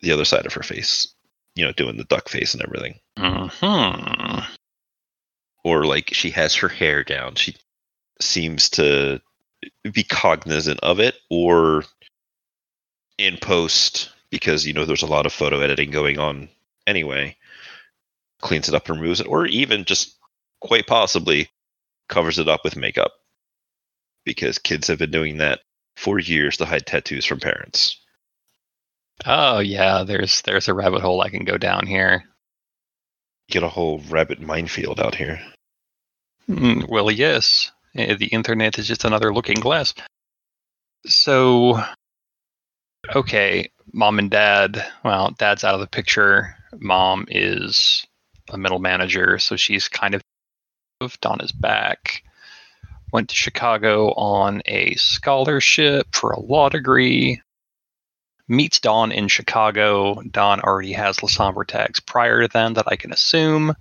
[0.00, 1.12] the other side of her face.
[1.54, 3.00] You know, doing the duck face and everything.
[3.16, 4.40] Hmm.
[5.64, 7.34] Or like she has her hair down.
[7.34, 7.56] She
[8.20, 9.20] seems to
[9.92, 11.84] be cognizant of it or
[13.16, 16.48] in post because you know there's a lot of photo editing going on
[16.86, 17.36] anyway
[18.40, 20.16] cleans it up and removes it or even just
[20.60, 21.48] quite possibly
[22.08, 23.12] covers it up with makeup
[24.24, 25.60] because kids have been doing that
[25.96, 28.00] for years to hide tattoos from parents
[29.26, 32.24] Oh yeah, there's there's a rabbit hole I can go down here.
[33.50, 35.40] get a whole rabbit minefield out here
[36.48, 37.72] Mm, well, yes.
[37.94, 39.92] Eh, The internet is just another looking glass.
[41.06, 41.78] So,
[43.14, 44.82] okay, mom and dad.
[45.04, 46.56] Well, dad's out of the picture.
[46.78, 48.06] Mom is
[48.50, 50.22] a middle manager, so she's kind of.
[51.20, 52.22] Donna's back.
[53.12, 57.40] Went to Chicago on a scholarship for a law degree.
[58.48, 60.22] Meets Dawn in Chicago.
[60.22, 63.74] Dawn already has Lasombra tags prior to then that I can assume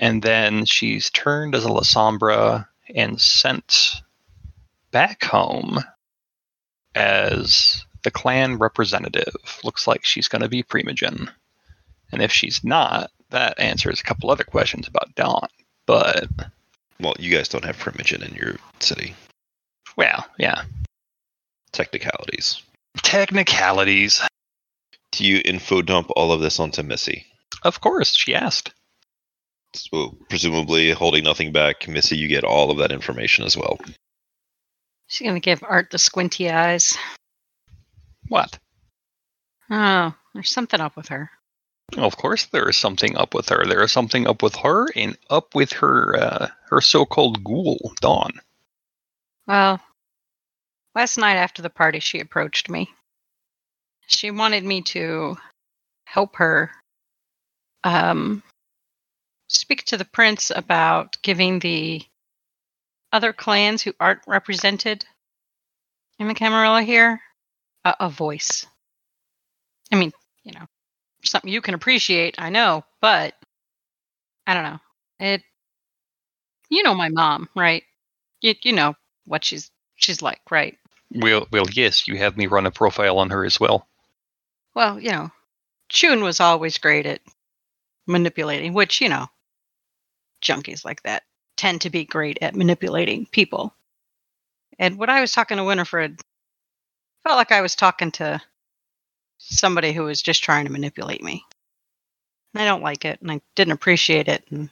[0.00, 4.00] and then she's turned as a Lasombra and sent
[4.90, 5.78] back home
[6.94, 9.60] as the clan representative.
[9.62, 11.30] Looks like she's going to be Primogen.
[12.10, 15.48] And if she's not, that answers a couple other questions about Dawn.
[15.84, 16.28] But,
[16.98, 19.14] well you guys don't have primogen in your city
[19.96, 20.62] well, yeah.
[21.72, 22.62] technicalities
[22.98, 24.20] Technicalities.
[25.12, 27.26] do you info dump all of this onto missy
[27.62, 28.72] Of course, she asked.
[29.74, 33.78] so presumably holding nothing back missy you get all of that information as well
[35.06, 36.96] She's gonna give Art the squinty eyes.
[38.28, 38.58] What?
[39.68, 41.30] Oh, there's something up with her.
[41.96, 43.64] Of course, there is something up with her.
[43.66, 48.30] There is something up with her, and up with her, uh, her so-called ghoul, Dawn.
[49.48, 49.80] Well,
[50.94, 52.90] last night after the party, she approached me.
[54.06, 55.36] She wanted me to
[56.04, 56.70] help her
[57.84, 58.42] um,
[59.48, 62.02] speak to the prince about giving the
[63.12, 65.04] other clans who aren't represented
[66.18, 67.20] in the Camarilla here
[67.84, 68.66] a, a voice.
[69.92, 70.12] I mean,
[70.44, 70.66] you know,
[71.24, 73.34] something you can appreciate, I know, but
[74.46, 74.78] I don't know.
[75.20, 75.42] It.
[76.70, 77.82] You know my mom, right?
[78.40, 78.94] You you know
[79.26, 80.78] what she's she's like, right?
[81.12, 83.88] Well, well, yes, you have me run a profile on her as well.
[84.74, 85.30] Well, you know,
[85.88, 87.20] Chun was always great at
[88.06, 89.26] manipulating, which, you know,
[90.42, 91.24] junkies like that
[91.56, 93.74] tend to be great at manipulating people.
[94.78, 96.20] And when I was talking to Winifred,
[97.24, 98.40] felt like I was talking to
[99.38, 101.44] somebody who was just trying to manipulate me.
[102.54, 104.70] I don't like it, and I didn't appreciate it, and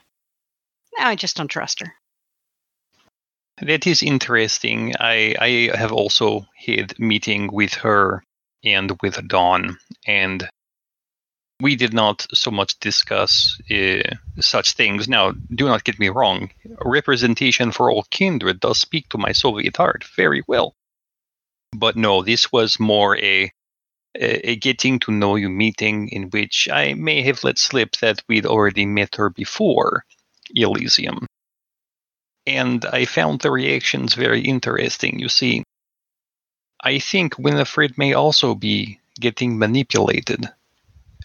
[0.99, 1.95] now I just don't trust her.
[3.61, 4.95] That is interesting.
[5.01, 8.23] I I have also had meeting with her
[8.65, 10.49] and with Dawn, and
[11.61, 15.09] we did not so much discuss uh, such things.
[15.09, 16.51] Now, do not get me wrong.
[16.85, 20.75] Representation for all kindred does speak to my Soviet heart very well.
[21.73, 23.51] But no, this was more a
[24.15, 28.23] a a getting to know you meeting in which I may have let slip that
[28.29, 30.05] we'd already met her before
[30.55, 31.27] Elysium.
[32.49, 35.19] And I found the reactions very interesting.
[35.19, 35.65] You see,
[36.83, 40.49] I think Winifred may also be getting manipulated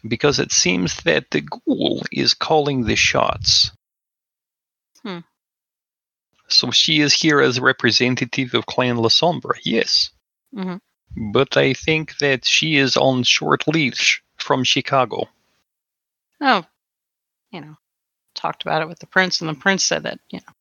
[0.06, 3.72] because it seems that the ghoul is calling the shots.
[5.02, 5.20] Hmm.
[6.50, 10.10] So she is here as a representative of Clan Lasombra, yes.
[10.54, 10.76] hmm
[11.32, 15.30] But I think that she is on short leash from Chicago.
[16.42, 16.66] Oh,
[17.52, 17.78] you know,
[18.36, 20.54] talked about it with the prince, and the prince said that, you know,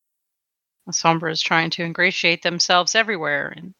[0.85, 3.73] The Sombra is trying to ingratiate themselves everywhere, and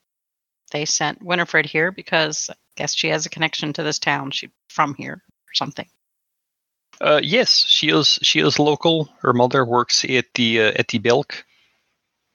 [0.72, 4.32] they sent Winifred here because I guess she has a connection to this town.
[4.32, 5.88] She from here or something.
[7.02, 8.20] Uh, yes, she is.
[8.22, 9.10] She is local.
[9.22, 11.46] Her mother works at the uh, at the Belk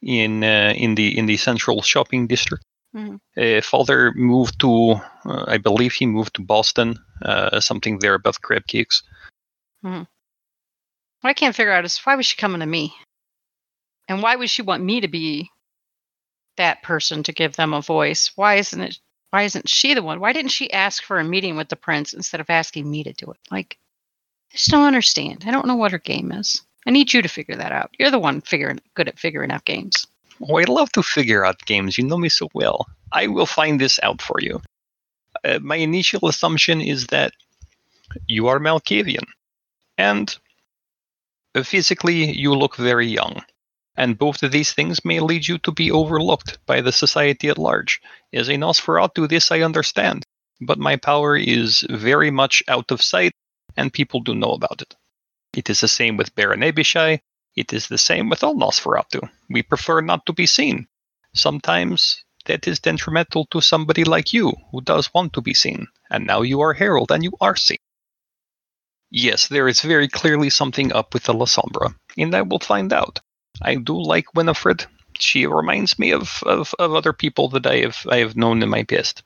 [0.03, 2.65] in uh, in the in the central shopping district.
[2.95, 3.21] Mhm.
[3.37, 4.93] Uh, father moved to,
[5.25, 6.99] uh, I believe he moved to Boston.
[7.23, 9.03] Uh, something there about crab cakes.
[9.83, 10.03] hmm.
[11.21, 12.95] What I can't figure out is why was she coming to me?
[14.09, 15.51] And why would she want me to be
[16.57, 18.33] that person to give them a voice?
[18.35, 18.99] Why isn't it
[19.31, 20.21] why isn't she the one?
[20.21, 23.13] Why didn't she ask for a meeting with the prince instead of asking me to
[23.13, 23.39] do it?
[23.51, 23.79] Like
[24.53, 25.45] I just don't understand.
[25.47, 26.63] I don't know what her game is.
[26.87, 27.91] I need you to figure that out.
[27.99, 30.07] You're the one figuring good at figuring out games.
[30.49, 31.99] Oh, I love to figure out games.
[31.99, 32.87] You know me so well.
[33.13, 34.63] I will find this out for you.
[35.45, 37.33] Uh, my initial assumption is that
[38.27, 39.27] you are Malkavian,
[39.99, 40.37] and
[41.55, 43.43] uh, physically you look very young.
[43.99, 47.59] And both of these things may lead you to be overlooked by the society at
[47.59, 48.01] large.
[48.33, 50.25] As a Nosferatu, this I understand,
[50.61, 53.33] but my power is very much out of sight,
[53.77, 54.95] and people do know about it.
[55.53, 57.21] It is the same with Baron Abishai,
[57.57, 59.29] it is the same with all Nosferatu.
[59.51, 60.87] We prefer not to be seen.
[61.35, 66.25] Sometimes that is detrimental to somebody like you who does want to be seen, and
[66.25, 67.83] now you are Herald and you are seen.
[69.11, 73.19] Yes, there is very clearly something up with the Lasombra, and I will find out.
[73.63, 74.87] I do like Winifred.
[75.19, 78.69] She reminds me of, of, of other people that I have I have known in
[78.69, 79.23] my past.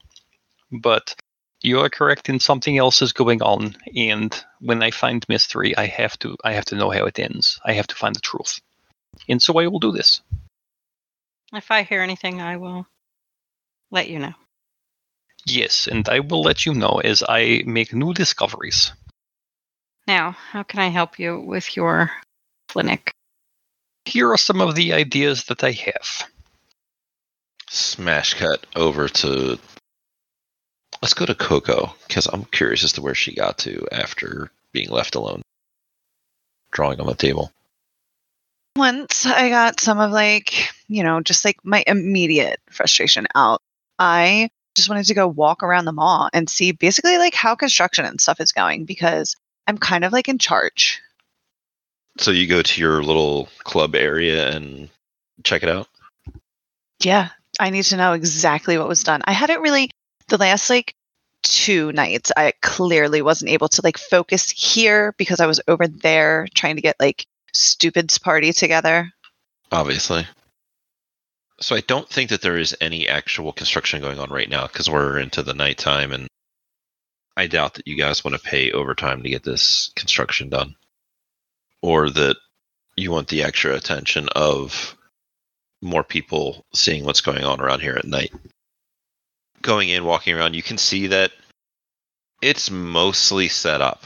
[0.71, 1.15] But
[1.61, 5.87] you are correct in something else is going on, and when I find mystery, I
[5.87, 7.61] have to I have to know how it ends.
[7.65, 8.61] I have to find the truth.
[9.29, 10.23] And so I will do this.
[11.53, 12.87] If I hear anything, I will
[13.91, 14.33] let you know.
[15.45, 18.93] Yes, and I will let you know as I make new discoveries.
[20.07, 22.11] Now, how can I help you with your
[22.69, 23.13] clinic?
[24.05, 26.29] Here are some of the ideas that I have.
[27.69, 29.59] Smash cut over to.
[31.01, 34.91] Let's go to Coco because I'm curious as to where she got to after being
[34.91, 35.43] left alone.
[36.71, 37.53] Drawing on the table.
[38.77, 43.61] Once I got some of like, you know, just like my immediate frustration out,
[43.99, 48.05] I just wanted to go walk around the mall and see basically like how construction
[48.05, 49.37] and stuff is going because
[49.67, 51.01] I'm kind of like in charge.
[52.19, 54.89] So you go to your little club area and
[55.45, 55.89] check it out.
[57.03, 59.23] Yeah, I need to know exactly what was done.
[59.25, 59.91] I hadn't really
[60.29, 60.95] the last like
[61.43, 66.47] two nights I clearly wasn't able to like focus here because I was over there
[66.55, 69.11] trying to get like Stupid's party together.
[69.71, 70.27] Obviously.
[71.61, 74.91] So I don't think that there is any actual construction going on right now because
[74.91, 76.27] we're into the nighttime, and
[77.37, 80.75] I doubt that you guys want to pay overtime to get this construction done,
[81.83, 82.37] or that
[82.97, 84.97] you want the extra attention of
[85.81, 88.33] more people seeing what's going on around here at night.
[89.61, 91.33] Going in, walking around, you can see that
[92.41, 94.05] it's mostly set up.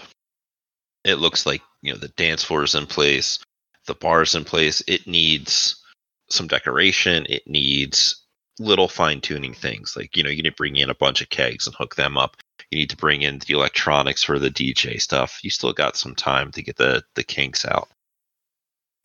[1.04, 3.38] It looks like you know the dance floor is in place,
[3.86, 4.82] the bar is in place.
[4.86, 5.82] It needs
[6.28, 7.26] some decoration.
[7.28, 8.22] It needs
[8.58, 9.96] little fine tuning things.
[9.96, 12.16] Like, you know, you need to bring in a bunch of kegs and hook them
[12.16, 12.36] up.
[12.70, 15.40] You need to bring in the electronics for the DJ stuff.
[15.42, 17.88] You still got some time to get the, the kinks out.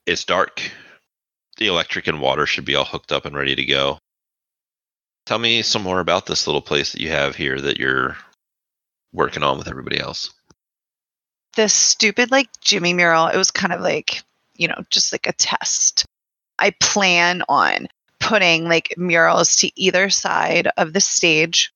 [0.05, 0.61] It's dark.
[1.57, 3.99] The electric and water should be all hooked up and ready to go.
[5.27, 8.17] Tell me some more about this little place that you have here that you're
[9.13, 10.31] working on with everybody else.
[11.55, 14.23] This stupid like Jimmy mural, it was kind of like,
[14.55, 16.05] you know, just like a test.
[16.57, 17.87] I plan on
[18.19, 21.71] putting like murals to either side of the stage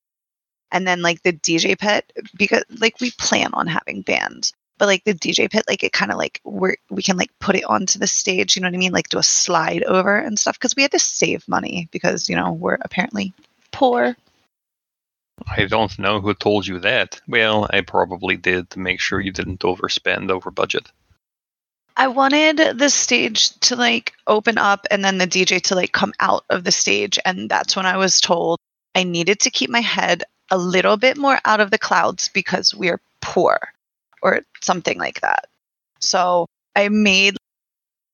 [0.72, 5.04] and then like the DJ pit because like we plan on having bands but like
[5.04, 7.98] the DJ pit like it kind of like we we can like put it onto
[7.98, 10.76] the stage you know what I mean like do a slide over and stuff because
[10.76, 13.32] we had to save money because you know we're apparently
[13.72, 14.16] poor
[15.46, 17.20] I don't know who told you that.
[17.28, 20.90] Well, I probably did to make sure you didn't overspend over budget.
[21.96, 26.12] I wanted the stage to like open up and then the DJ to like come
[26.20, 27.18] out of the stage.
[27.24, 28.58] And that's when I was told
[28.94, 32.74] I needed to keep my head a little bit more out of the clouds because
[32.74, 33.58] we're poor
[34.22, 35.46] or something like that.
[36.00, 37.36] So I made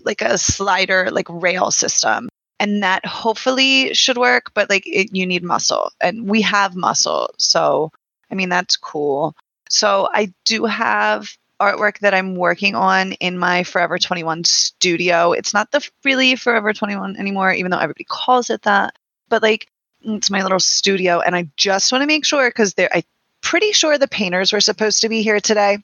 [0.04, 2.28] like a slider, like rail system.
[2.58, 7.30] And that hopefully should work, but like it, you need muscle and we have muscle.
[7.36, 7.90] So,
[8.30, 9.34] I mean, that's cool.
[9.68, 15.32] So I do have artwork that I'm working on in my Forever 21 studio.
[15.32, 18.94] It's not the really Forever 21 anymore, even though everybody calls it that.
[19.28, 19.66] But like,
[20.04, 22.74] it's my little studio, and I just want to make sure because.
[22.78, 23.02] I'm
[23.40, 25.78] pretty sure the painters were supposed to be here today.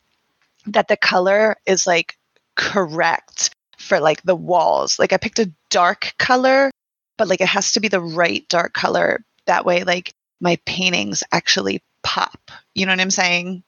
[0.67, 2.17] That the color is like
[2.57, 4.99] correct for like the walls.
[4.99, 6.71] Like I picked a dark color,
[7.17, 9.25] but like it has to be the right dark color.
[9.47, 12.51] That way, like my paintings actually pop.
[12.75, 13.63] You know what I'm saying?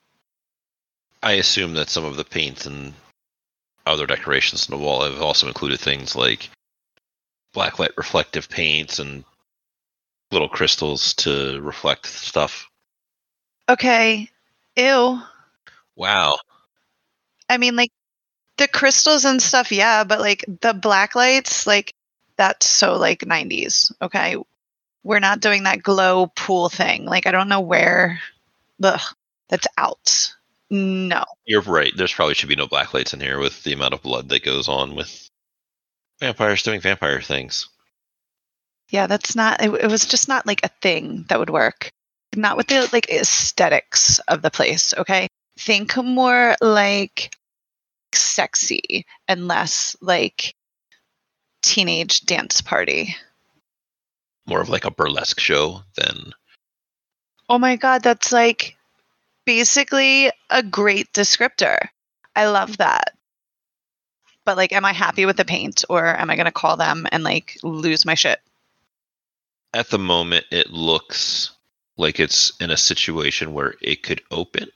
[1.22, 2.94] I assume that some of the paint and
[3.86, 6.50] other decorations on the wall have also included things like
[7.54, 9.24] blacklight reflective paints and
[10.30, 12.68] little crystals to reflect stuff.
[13.68, 14.28] Okay.
[14.76, 15.20] Ew.
[15.96, 16.38] Wow.
[17.48, 17.92] I mean, like
[18.56, 21.94] the crystals and stuff, yeah, but like the black lights, like
[22.36, 23.92] that's so like 90s.
[24.00, 24.36] Okay.
[25.02, 27.06] We're not doing that glow pool thing.
[27.06, 28.20] Like, I don't know where.
[28.82, 29.00] Ugh,
[29.48, 30.34] that's out.
[30.68, 31.24] No.
[31.46, 31.92] You're right.
[31.96, 34.44] There's probably should be no black lights in here with the amount of blood that
[34.44, 35.30] goes on with
[36.20, 37.68] vampires doing vampire things.
[38.90, 39.62] Yeah, that's not.
[39.62, 41.90] It, it was just not like a thing that would work.
[42.36, 44.94] Not with the like aesthetics of the place.
[44.96, 45.28] Okay,
[45.58, 47.34] think more like
[48.12, 50.54] sexy and less like
[51.62, 53.16] teenage dance party.
[54.46, 56.32] More of like a burlesque show than
[57.48, 58.76] Oh my god, that's like
[59.44, 61.78] basically a great descriptor.
[62.34, 63.14] I love that.
[64.44, 67.06] But like am I happy with the paint or am I going to call them
[67.12, 68.40] and like lose my shit?
[69.72, 71.52] At the moment it looks
[71.96, 74.68] like it's in a situation where it could open.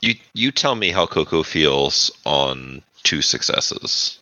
[0.00, 4.18] You you tell me how Coco feels on two successes.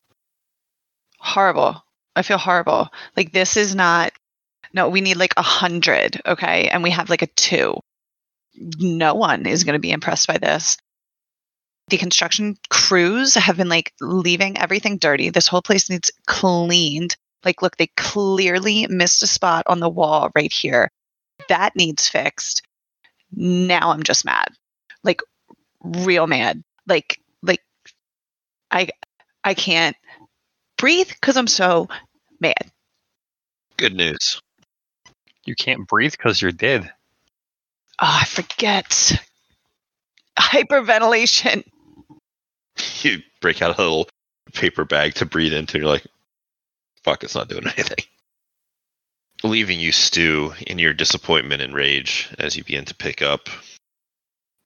[1.19, 1.85] Horrible.
[2.17, 2.89] I feel horrible.
[3.17, 4.13] Like this is not
[4.75, 6.69] no, we need like a hundred, okay?
[6.69, 7.79] And we have like a two.
[8.55, 10.77] No one is gonna be impressed by this.
[11.89, 15.31] The construction crews have been like leaving everything dirty.
[15.31, 17.17] This whole place needs cleaned.
[17.45, 20.91] Like, look, they clearly missed a spot on the wall right here.
[21.49, 22.63] That needs fixed.
[23.33, 24.49] Now I'm just mad.
[25.05, 25.21] Like,
[25.83, 26.63] real mad.
[26.87, 27.63] Like, like,
[28.71, 28.89] I,
[29.45, 29.97] I can't
[30.77, 31.89] breathe because I'm so
[32.41, 32.73] mad.
[33.77, 34.41] Good news.
[35.45, 36.91] You can't breathe because you're dead.
[38.01, 39.25] Oh, I forget.
[40.39, 41.65] Hyperventilation.
[43.01, 44.09] You break out a little
[44.53, 45.79] paper bag to breathe into.
[45.79, 46.07] You're like,
[47.05, 48.05] fuck, it's not doing anything.
[49.45, 53.49] Leaving you stew in your disappointment and rage as you begin to pick up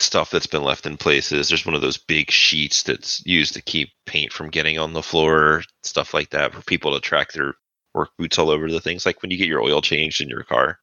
[0.00, 1.48] stuff that's been left in places.
[1.48, 5.02] There's one of those big sheets that's used to keep paint from getting on the
[5.02, 7.54] floor, stuff like that, for people to track their
[7.94, 9.06] work boots all over the things.
[9.06, 10.78] Like when you get your oil changed in your car,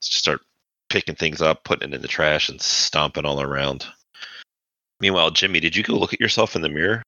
[0.00, 0.40] just start
[0.88, 3.86] picking things up, putting it in the trash, and stomping all around.
[5.00, 7.02] Meanwhile, Jimmy, did you go look at yourself in the mirror?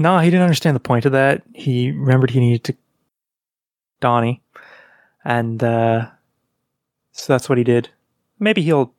[0.00, 1.42] No, he didn't understand the point of that.
[1.54, 2.76] He remembered he needed to
[4.00, 4.40] Donnie,
[5.24, 6.06] and uh,
[7.10, 7.88] so that's what he did.
[8.38, 8.94] Maybe he'll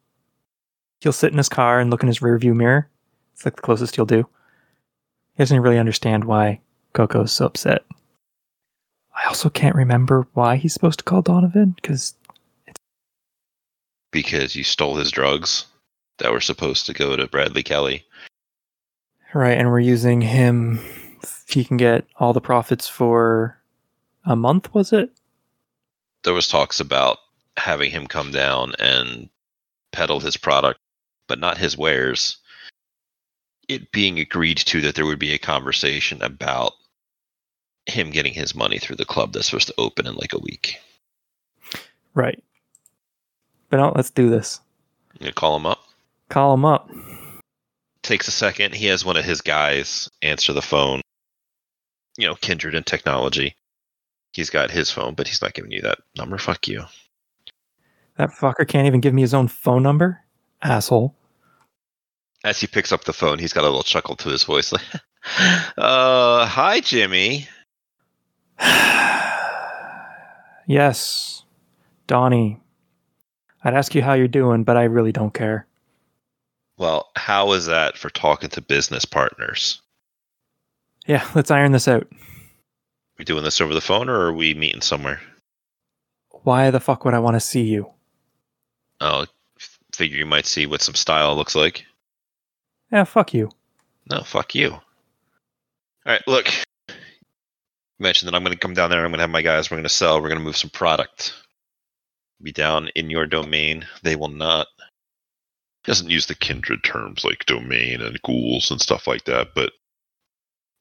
[1.00, 2.90] he'll sit in his car and look in his rearview mirror.
[3.34, 4.28] It's like the closest he'll do.
[5.36, 6.60] He doesn't really understand why
[6.94, 7.86] Coco's so upset.
[9.16, 12.14] I also can't remember why he's supposed to call Donovan because
[12.68, 12.80] it's
[14.12, 15.66] Because you stole his drugs
[16.18, 18.04] that were supposed to go to Bradley Kelly.
[19.34, 20.80] Right, and we're using him.
[21.48, 23.60] He can get all the profits for
[24.26, 24.74] a month.
[24.74, 25.12] Was it?
[26.24, 27.18] there was talks about
[27.58, 29.30] having him come down and
[29.92, 30.80] peddle his product,
[31.28, 32.38] but not his wares.
[33.68, 36.74] It being agreed to that there would be a conversation about
[37.86, 40.80] him getting his money through the club that's supposed to open in like a week.
[42.14, 42.42] Right.
[43.70, 44.60] But no, let's do this.
[45.20, 45.80] You call him up?
[46.30, 46.90] Call him up.
[48.10, 48.74] Takes a second.
[48.74, 51.02] He has one of his guys answer the phone.
[52.18, 53.56] You know, kindred in technology.
[54.34, 56.40] He's got his phone, but he's not giving you that number.
[56.40, 56.86] Fuck you.
[58.18, 60.22] That fucker can't even give me his own phone number.
[60.64, 61.14] Asshole.
[62.44, 64.72] As he picks up the phone, he's got a little chuckle to his voice.
[64.72, 64.82] Like,
[65.78, 67.48] uh, hi, Jimmy.
[70.66, 71.44] yes,
[72.08, 72.60] Donnie.
[73.64, 75.68] I'd ask you how you're doing, but I really don't care.
[76.80, 79.82] Well, how is that for talking to business partners?
[81.06, 82.08] Yeah, let's iron this out.
[83.18, 85.22] we doing this over the phone or are we meeting somewhere?
[86.44, 87.92] Why the fuck would I want to see you?
[89.02, 89.26] Oh,
[89.94, 91.86] figure you might see what some style looks like.
[92.94, 93.52] Yeah, fuck you.
[94.10, 94.72] No, fuck you.
[94.72, 94.82] All
[96.06, 96.48] right, look.
[96.88, 96.96] You
[98.00, 99.04] mentioned that I'm going to come down there.
[99.04, 99.70] I'm going to have my guys.
[99.70, 100.22] We're going to sell.
[100.22, 101.34] We're going to move some product.
[102.42, 103.86] Be down in your domain.
[104.02, 104.68] They will not.
[105.86, 109.72] Doesn't use the kindred terms like domain and ghouls and stuff like that, but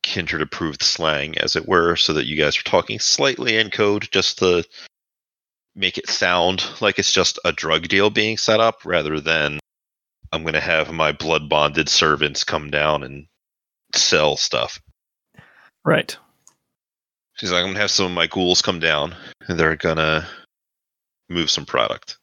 [0.02, 4.08] kindred approved slang, as it were, so that you guys are talking slightly in code
[4.10, 4.64] just to
[5.74, 9.60] make it sound like it's just a drug deal being set up rather than
[10.32, 13.26] I'm going to have my blood bonded servants come down and
[13.94, 14.80] sell stuff.
[15.84, 16.16] Right.
[17.34, 19.14] She's like, I'm gonna have some of my ghouls come down,
[19.46, 20.26] and they're gonna
[21.28, 22.18] move some product.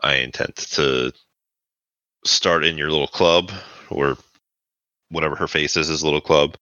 [0.00, 1.12] I intend to
[2.24, 3.50] start in your little club,
[3.90, 4.16] or
[5.10, 6.56] whatever her face is, his little club.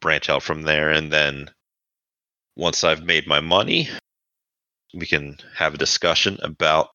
[0.00, 1.50] Branch out from there, and then
[2.56, 3.88] once I've made my money,
[4.94, 6.88] we can have a discussion about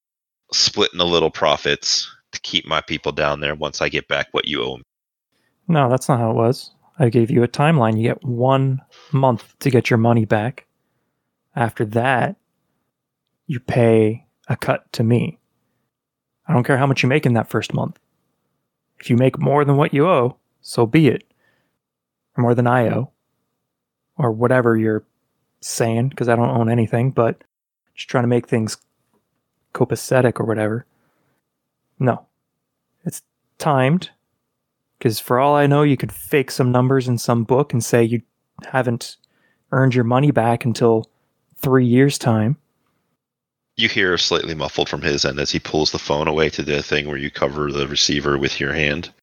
[0.52, 3.56] splitting the little profits to keep my people down there.
[3.56, 4.84] Once I get back what you owe me.
[5.68, 6.72] No, that's not how it was.
[7.00, 7.98] I gave you a timeline.
[7.98, 10.66] You get one month to get your money back.
[11.56, 12.36] After that,
[13.48, 15.40] you pay a cut to me.
[16.48, 18.00] I don't care how much you make in that first month.
[19.00, 21.24] If you make more than what you owe, so be it.
[22.36, 23.12] Or more than I owe.
[24.18, 25.04] Or whatever you're
[25.62, 27.44] saying, because I don't own anything, but
[27.96, 28.78] just trying to make things
[29.74, 30.86] copacetic or whatever.
[32.00, 32.26] No.
[33.06, 33.22] It's
[33.58, 34.12] timed.
[34.98, 38.04] Because for all I know, you could fake some numbers in some book and say
[38.04, 38.22] you
[38.72, 39.18] haven't
[39.72, 41.10] earned your money back until
[41.56, 42.58] three years' time.
[43.78, 46.82] You hear slightly muffled from his end as he pulls the phone away to the
[46.82, 49.12] thing where you cover the receiver with your hand.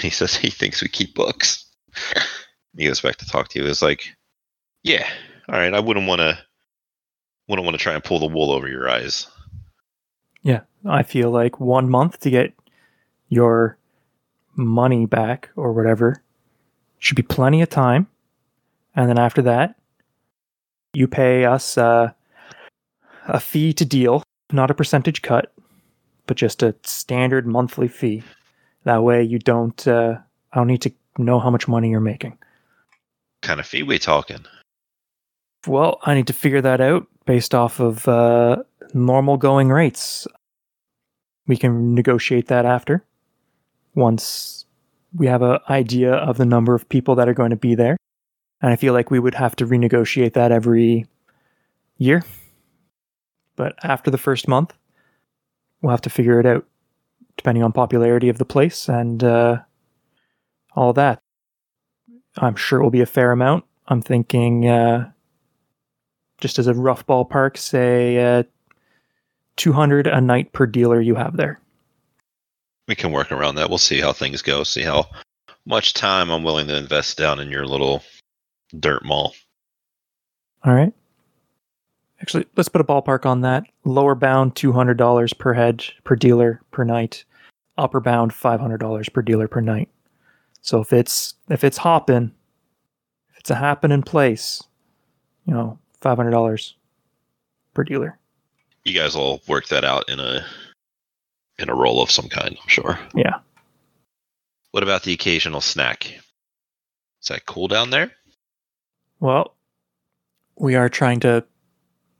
[0.00, 1.64] He says he thinks we keep books.
[2.76, 3.66] He goes back to talk to you.
[3.66, 4.04] It's like,
[4.82, 5.08] yeah,
[5.48, 5.72] all right.
[5.72, 6.38] I wouldn't want to,
[7.48, 9.26] wouldn't want to try and pull the wool over your eyes.
[10.42, 12.52] Yeah, I feel like one month to get
[13.28, 13.76] your
[14.56, 16.22] money back or whatever
[16.98, 18.08] should be plenty of time.
[18.94, 19.76] And then after that,
[20.92, 22.12] you pay us uh,
[23.30, 24.22] a fee to deal,
[24.52, 25.52] not a percentage cut,
[26.26, 28.22] but just a standard monthly fee.
[28.84, 29.86] That way, you don't.
[29.86, 30.18] Uh,
[30.52, 32.38] I don't need to know how much money you're making.
[33.42, 34.44] Kind of fee we talking?
[35.66, 38.62] Well, I need to figure that out based off of uh,
[38.94, 40.26] normal going rates.
[41.46, 43.04] We can negotiate that after
[43.94, 44.64] once
[45.14, 47.96] we have an idea of the number of people that are going to be there.
[48.62, 51.06] And I feel like we would have to renegotiate that every
[51.98, 52.22] year.
[53.60, 54.72] But after the first month,
[55.82, 56.64] we'll have to figure it out,
[57.36, 59.58] depending on popularity of the place and uh,
[60.74, 61.20] all that.
[62.38, 63.66] I'm sure it will be a fair amount.
[63.88, 65.10] I'm thinking, uh,
[66.40, 68.44] just as a rough ballpark, say uh,
[69.56, 71.60] 200 a night per dealer you have there.
[72.88, 73.68] We can work around that.
[73.68, 74.64] We'll see how things go.
[74.64, 75.04] See how
[75.66, 78.02] much time I'm willing to invest down in your little
[78.78, 79.34] dirt mall.
[80.64, 80.94] All right.
[82.20, 83.64] Actually, let's put a ballpark on that.
[83.84, 87.24] Lower bound $200 per head per dealer per night.
[87.78, 89.88] Upper bound $500 per dealer per night.
[90.60, 92.32] So if it's if it's hopping,
[93.30, 94.62] if it's a happening place,
[95.46, 96.74] you know, $500
[97.72, 98.18] per dealer.
[98.84, 100.44] You guys will work that out in a
[101.58, 102.98] in a roll of some kind, I'm sure.
[103.14, 103.38] Yeah.
[104.72, 106.06] What about the occasional snack?
[107.22, 108.12] Is that cool down there?
[109.20, 109.54] Well,
[110.56, 111.44] we are trying to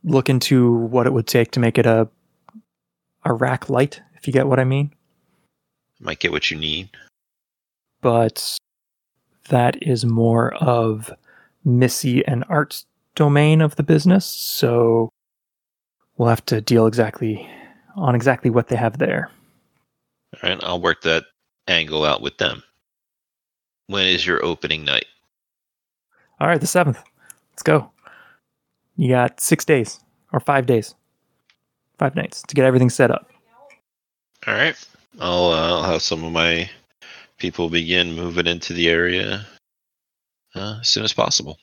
[0.03, 2.07] look into what it would take to make it a
[3.23, 4.91] a rack light, if you get what I mean.
[5.99, 6.89] Might get what you need.
[8.01, 8.57] But
[9.49, 11.13] that is more of
[11.63, 15.09] Missy and Art's domain of the business, so
[16.17, 17.47] we'll have to deal exactly
[17.95, 19.29] on exactly what they have there.
[20.41, 21.25] All right, I'll work that
[21.67, 22.63] angle out with them.
[23.87, 25.05] When is your opening night?
[26.39, 27.03] All right, the seventh.
[27.51, 27.91] Let's go.
[28.95, 29.99] You got six days
[30.31, 30.95] or five days,
[31.97, 33.29] five nights to get everything set up.
[34.47, 34.75] All right,
[35.19, 36.69] I'll uh, I'll have some of my
[37.37, 39.45] people begin moving into the area
[40.55, 41.57] uh, as soon as possible.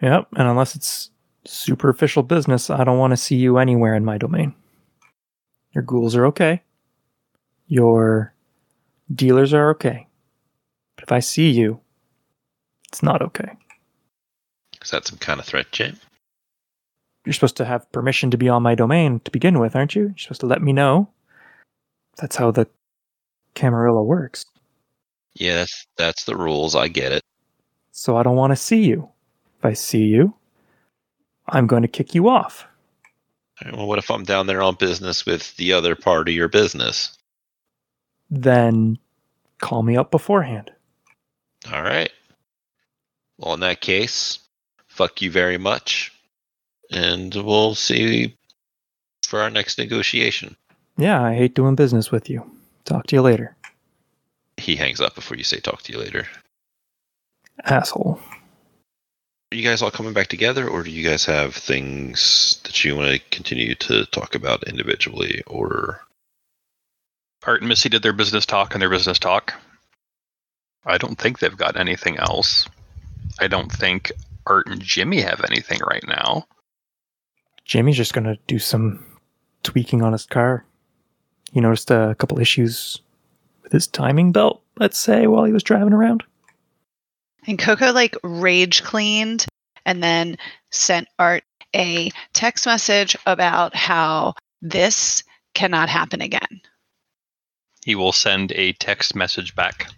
[0.00, 1.10] Yep, and unless it's
[1.44, 4.54] superficial business, I don't want to see you anywhere in my domain.
[5.72, 6.62] Your ghouls are okay.
[7.66, 8.34] Your
[9.14, 10.06] dealers are okay.
[10.96, 11.80] But if I see you,
[12.88, 13.56] it's not okay.
[14.82, 15.94] Is that some kind of threat, Jay?
[17.24, 20.08] You're supposed to have permission to be on my domain to begin with, aren't you?
[20.08, 21.08] You're supposed to let me know.
[22.18, 22.66] That's how the
[23.54, 24.44] Camarilla works.
[25.34, 26.74] Yeah, that's that's the rules.
[26.74, 27.22] I get it.
[27.92, 29.08] So I don't want to see you.
[29.58, 30.34] If I see you,
[31.48, 32.66] I'm going to kick you off.
[33.64, 36.48] Right, well, what if I'm down there on business with the other part of your
[36.48, 37.16] business?
[38.30, 38.98] Then
[39.60, 40.72] call me up beforehand.
[41.72, 42.10] All right.
[43.38, 44.38] Well, in that case,
[44.92, 46.12] fuck you very much,
[46.90, 48.36] and we'll see
[49.24, 50.56] for our next negotiation.
[50.98, 52.48] Yeah, I hate doing business with you.
[52.84, 53.56] Talk to you later,
[54.58, 56.26] He hangs up before you say talk to you later.
[57.64, 58.20] asshole.
[59.50, 62.96] Are you guys all coming back together, or do you guys have things that you
[62.96, 66.02] want to continue to talk about individually, or
[67.44, 69.54] Art and Missy did their business talk and their business talk.
[70.84, 72.66] I don't think they've got anything else.
[73.40, 74.12] I don't think
[74.46, 76.46] Art and Jimmy have anything right now.
[77.64, 79.04] Jimmy's just gonna do some
[79.62, 80.64] tweaking on his car.
[81.52, 83.00] He noticed a couple issues
[83.62, 86.24] with his timing belt, let's say, while he was driving around.
[87.46, 89.46] And Coco like rage cleaned
[89.84, 90.36] and then
[90.70, 95.22] sent Art a text message about how this
[95.54, 96.60] cannot happen again.
[97.84, 99.88] He will send a text message back.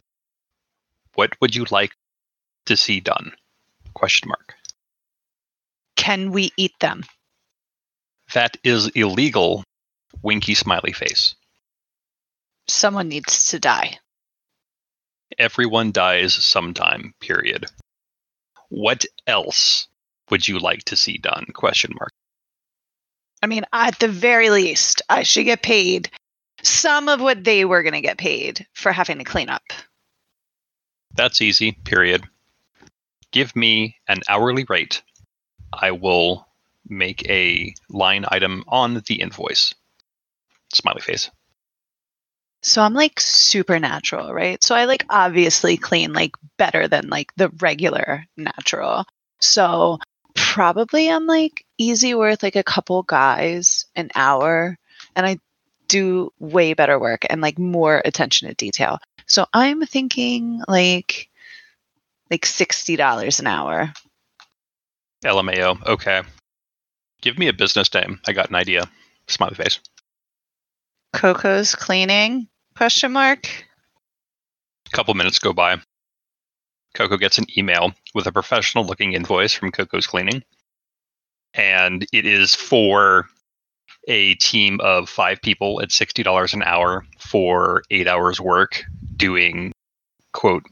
[1.15, 1.93] What would you like
[2.67, 3.33] to see done?
[3.95, 4.55] Question mark.
[5.97, 7.05] Can we eat them?
[8.33, 9.65] That is illegal.
[10.23, 11.35] Winky smiley face.
[12.69, 13.99] Someone needs to die.
[15.39, 17.67] Everyone dies sometime, period.
[18.69, 19.89] What else
[20.31, 21.47] would you like to see done?
[21.53, 22.11] Question mark.
[23.43, 26.11] I mean, at the very least, I should get paid
[26.63, 29.63] some of what they were going to get paid for having to clean up.
[31.15, 32.25] That's easy, period.
[33.35, 35.03] Give me an hourly rate.
[35.73, 36.47] I will
[36.89, 39.75] make a line item on the invoice.
[40.73, 41.31] Smiley face.
[42.63, 44.63] So I'm like supernatural, right?
[44.63, 49.05] So I like obviously clean like better than like the regular natural.
[49.41, 49.99] So
[50.37, 54.79] probably I'm like easy worth like a couple guys an hour
[55.17, 55.41] and I
[55.89, 59.01] do way better work and like more attention to detail.
[59.27, 61.29] So I'm thinking like
[62.31, 63.93] like $60 an hour.
[65.25, 65.87] LMAO.
[65.87, 66.23] Okay.
[67.23, 68.21] Give me a business name.
[68.27, 68.91] I got an idea.
[69.29, 69.81] Smiley face.
[71.15, 73.47] Coco's cleaning question mark.
[74.87, 75.79] A couple minutes go by.
[76.95, 80.43] Coco gets an email with a professional looking invoice from Coco's Cleaning.
[81.55, 83.27] And it is for
[84.07, 88.85] a team of five people at $60 an hour for eight hours work
[89.17, 89.73] doing,
[90.33, 90.65] quote,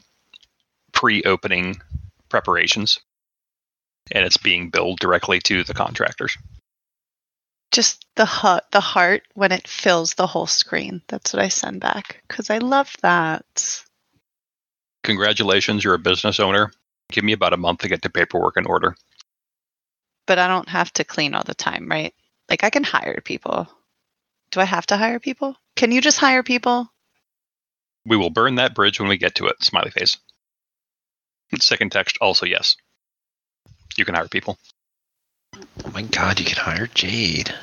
[0.93, 1.81] pre opening
[2.29, 2.99] preparations.
[4.11, 6.37] And it's being billed directly to the contractors.
[7.71, 11.01] Just the heart, the heart when it fills the whole screen.
[11.07, 13.83] That's what I send back because I love that.
[15.03, 16.71] Congratulations, you're a business owner.
[17.11, 18.95] Give me about a month to get the paperwork in order.
[20.25, 22.13] But I don't have to clean all the time, right?
[22.49, 23.67] Like I can hire people.
[24.51, 25.55] Do I have to hire people?
[25.75, 26.87] Can you just hire people?
[28.05, 29.63] We will burn that bridge when we get to it.
[29.63, 30.17] Smiley face.
[31.59, 32.75] Second text, also yes.
[33.97, 34.57] You can hire people.
[35.55, 37.53] Oh my god, you can hire Jade.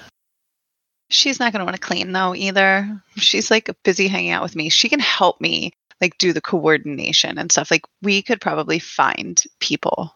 [1.09, 3.03] She's not going to want to clean though either.
[3.17, 4.69] She's like busy hanging out with me.
[4.69, 7.71] She can help me like do the coordination and stuff.
[7.71, 10.15] Like we could probably find people.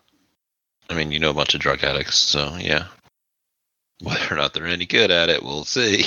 [0.88, 2.86] I mean, you know a bunch of drug addicts, so yeah.
[4.00, 6.04] Whether or not they're any good at it, we'll see.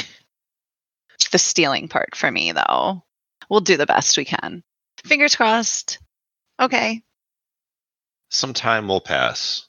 [1.32, 3.04] The stealing part for me though.
[3.50, 4.64] We'll do the best we can.
[5.04, 6.00] Fingers crossed.
[6.60, 7.02] Okay.
[8.30, 9.66] Some time will pass.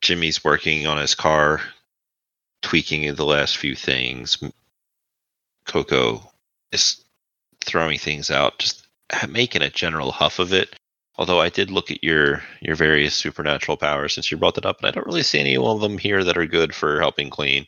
[0.00, 1.60] Jimmy's working on his car,
[2.62, 4.42] tweaking the last few things.
[5.66, 6.32] Coco
[6.72, 7.04] is
[7.64, 8.86] throwing things out, just
[9.28, 10.74] making a general huff of it.
[11.16, 14.78] Although I did look at your your various supernatural powers since you brought that up,
[14.78, 17.66] and I don't really see any of them here that are good for helping clean.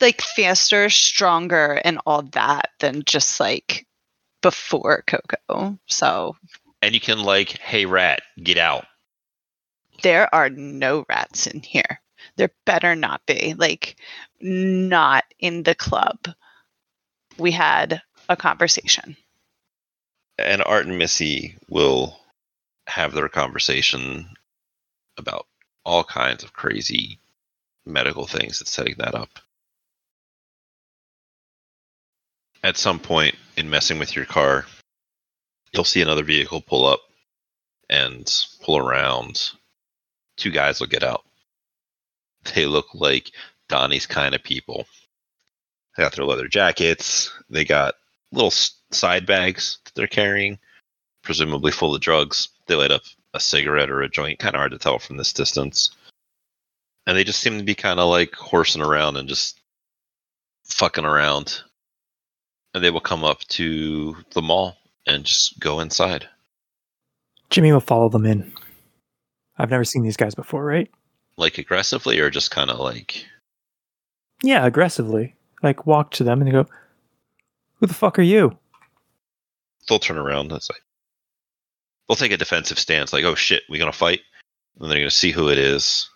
[0.00, 3.86] Like faster, stronger, and all that than just like
[4.40, 5.78] before Coco.
[5.86, 6.36] So
[6.82, 8.84] And you can like, hey rat, get out.
[10.02, 12.00] there are no rats in here.
[12.36, 13.54] There better not be.
[13.56, 13.96] Like,
[14.40, 16.18] not in the club.
[17.38, 19.16] We had a conversation.
[20.38, 22.18] And Art and Missy will
[22.86, 24.28] have their conversation
[25.16, 25.46] about
[25.84, 27.18] all kinds of crazy
[27.86, 29.38] medical things that's setting that up.
[32.64, 34.66] At some point in messing with your car,
[35.72, 37.00] you'll see another vehicle pull up
[37.88, 38.30] and
[38.62, 39.50] pull around.
[40.36, 41.24] Two guys will get out.
[42.54, 43.30] They look like
[43.68, 44.86] Donnie's kind of people.
[45.96, 47.30] They got their leather jackets.
[47.50, 47.94] They got
[48.32, 50.58] little side bags that they're carrying,
[51.22, 52.48] presumably full of drugs.
[52.66, 53.02] They light up
[53.34, 55.90] a cigarette or a joint, kind of hard to tell from this distance.
[57.06, 59.60] And they just seem to be kind of like horsing around and just
[60.64, 61.62] fucking around.
[62.74, 64.76] And they will come up to the mall
[65.06, 66.28] and just go inside.
[67.50, 68.52] Jimmy will follow them in.
[69.58, 70.90] I've never seen these guys before, right?
[71.36, 73.26] Like aggressively or just kind of like,
[74.42, 75.34] Yeah, aggressively.
[75.62, 76.66] Like walk to them and go,
[77.76, 78.58] "Who the fuck are you?"
[79.88, 80.82] they'll turn around and it's like,
[82.08, 84.20] they'll take a defensive stance, like, oh shit, we gonna fight?
[84.80, 86.08] And they're gonna see who it is.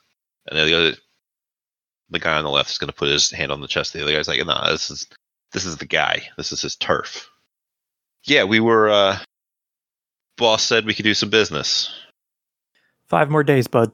[0.47, 0.97] And then the other,
[2.11, 3.93] the guy on the left is gonna put his hand on the chest.
[3.93, 5.07] The other guy's like, nah, this is
[5.53, 6.23] this is the guy.
[6.37, 7.29] This is his turf.
[8.27, 8.89] Yeah, we were.
[8.91, 9.19] uh
[10.37, 11.91] Boss said we could do some business.
[13.09, 13.91] Five more days, bud.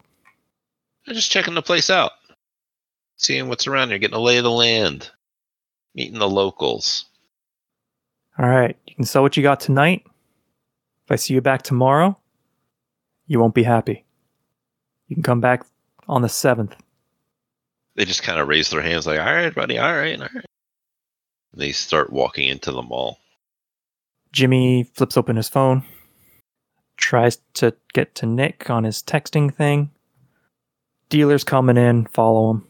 [1.06, 2.12] I'm just checking the place out,
[3.16, 5.08] seeing what's around here, getting a lay of the land,
[5.94, 7.04] meeting the locals.
[8.38, 10.02] All right, you can sell what you got tonight.
[11.04, 12.18] If I see you back tomorrow,
[13.26, 14.04] you won't be happy.
[15.06, 15.64] You can come back
[16.08, 16.72] on the 7th.
[17.94, 20.44] They just kind of raise their hands, like, "All right, buddy, all right, all right."
[21.52, 23.18] They start walking into the mall.
[24.32, 25.84] Jimmy flips open his phone,
[26.96, 29.90] tries to get to Nick on his texting thing.
[31.08, 32.66] Dealers coming in, follow him.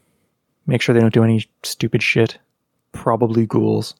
[0.67, 2.39] Make sure they don't do any stupid shit.
[2.93, 3.95] Probably ghouls.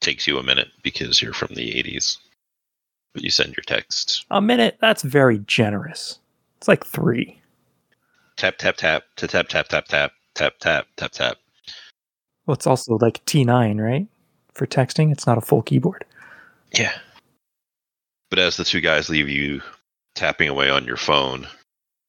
[0.00, 2.18] Takes you a minute because you're from the '80s,
[3.14, 4.26] but you send your text.
[4.30, 4.76] A minute?
[4.80, 6.18] That's very generous.
[6.58, 7.40] It's like three.
[8.36, 11.36] Tap tap tap to tap tap tap tap tap tap tap tap.
[12.46, 14.06] Well, it's also like T9, right?
[14.52, 16.04] For texting, it's not a full keyboard.
[16.78, 16.96] Yeah.
[18.30, 19.62] But as the two guys leave you
[20.14, 21.46] tapping away on your phone,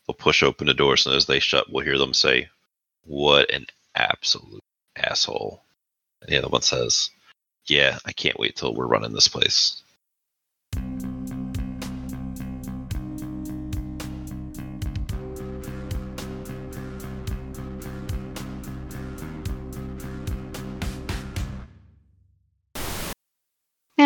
[0.08, 2.50] they'll push open the doors, and as they shut, we'll hear them say,
[3.04, 4.62] What an absolute
[4.96, 5.64] asshole.
[6.22, 7.10] And the other one says,
[7.68, 9.82] Yeah, I can't wait till we're running this place.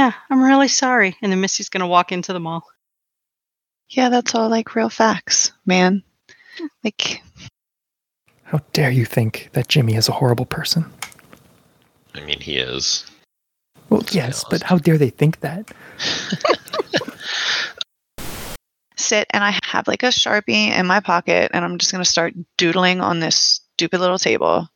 [0.01, 1.15] Yeah, I'm really sorry.
[1.21, 2.65] And then Missy's going to walk into the mall.
[3.87, 6.01] Yeah, that's all like real facts, man.
[6.83, 7.21] Like,
[8.41, 10.91] How dare you think that Jimmy is a horrible person?
[12.15, 13.05] I mean, he is.
[13.89, 15.71] Well, Let's yes, but how dare they think that?
[18.97, 22.09] sit and I have like a Sharpie in my pocket and I'm just going to
[22.09, 24.67] start doodling on this stupid little table.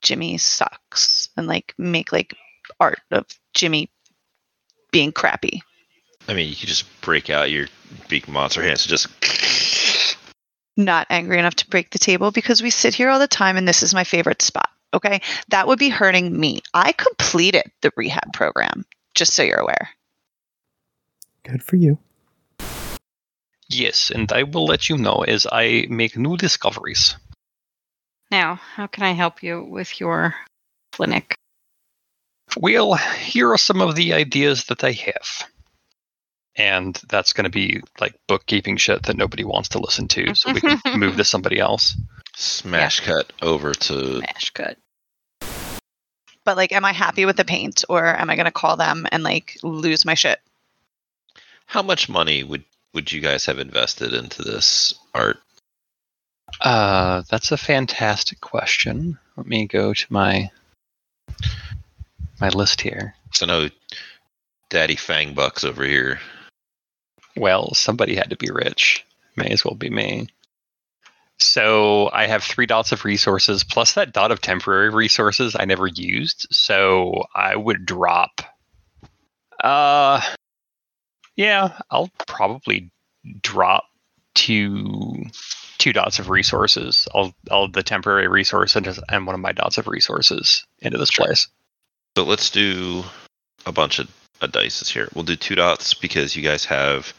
[0.00, 2.36] Jimmy sucks and like make like
[2.78, 3.90] art of Jimmy
[4.90, 5.62] being crappy.
[6.28, 7.66] I mean, you could just break out your
[8.08, 9.08] big monster hands and just.
[10.76, 13.66] Not angry enough to break the table because we sit here all the time and
[13.66, 14.68] this is my favorite spot.
[14.94, 15.20] Okay.
[15.48, 16.60] That would be hurting me.
[16.72, 18.84] I completed the rehab program,
[19.14, 19.88] just so you're aware.
[21.44, 21.98] Good for you.
[23.70, 27.16] Yes, and I will let you know as I make new discoveries.
[28.30, 30.34] Now, how can I help you with your
[30.92, 31.36] clinic?
[32.56, 35.50] Well, here are some of the ideas that I have.
[36.56, 40.52] And that's going to be like bookkeeping shit that nobody wants to listen to, so
[40.52, 41.96] we can move to somebody else.
[42.34, 44.18] Smash cut over to.
[44.18, 44.76] Smash cut.
[46.44, 49.06] But like, am I happy with the paint or am I going to call them
[49.12, 50.40] and like lose my shit?
[51.66, 55.38] How much money would, would you guys have invested into this art?
[56.60, 59.18] Uh, that's a fantastic question.
[59.36, 60.50] Let me go to my
[62.40, 63.14] my list here.
[63.32, 63.68] So, no,
[64.70, 66.20] Daddy Fang Bucks over here.
[67.36, 69.04] Well, somebody had to be rich.
[69.36, 70.28] May as well be me.
[71.38, 75.86] So I have three dots of resources plus that dot of temporary resources I never
[75.86, 76.48] used.
[76.50, 78.42] So I would drop.
[79.62, 80.20] Uh,
[81.36, 82.90] yeah, I'll probably
[83.40, 83.84] drop
[84.34, 85.26] two
[85.78, 87.06] two dots of resources.
[87.14, 91.12] I'll I'll the temporary resource and and one of my dots of resources into this
[91.12, 91.46] place.
[92.18, 93.04] So let's do
[93.64, 94.08] a bunch of,
[94.40, 95.08] of dices here.
[95.14, 97.14] We'll do two dots because you guys have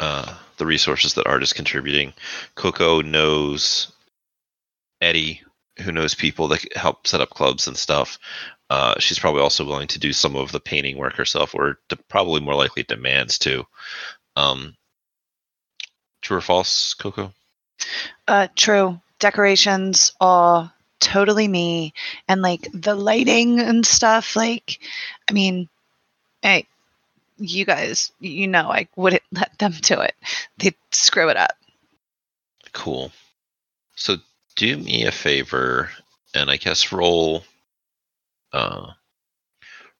[0.00, 2.12] uh, the resources that Art is contributing.
[2.56, 3.92] Coco knows
[5.00, 5.42] Eddie,
[5.78, 8.18] who knows people that help set up clubs and stuff.
[8.68, 11.94] Uh, she's probably also willing to do some of the painting work herself, or de-
[12.08, 13.64] probably more likely demands to.
[14.34, 14.74] Um,
[16.20, 17.32] true or false, Coco?
[18.26, 19.00] Uh, true.
[19.20, 21.92] Decorations all totally me,
[22.28, 24.36] and like the lighting and stuff.
[24.36, 24.78] Like,
[25.28, 25.68] I mean,
[26.42, 26.66] hey,
[27.38, 30.14] you guys, you know, I wouldn't let them do it.
[30.58, 31.56] They'd screw it up.
[32.72, 33.10] Cool.
[33.96, 34.16] So
[34.56, 35.90] do me a favor,
[36.34, 37.44] and I guess roll,
[38.52, 38.92] uh,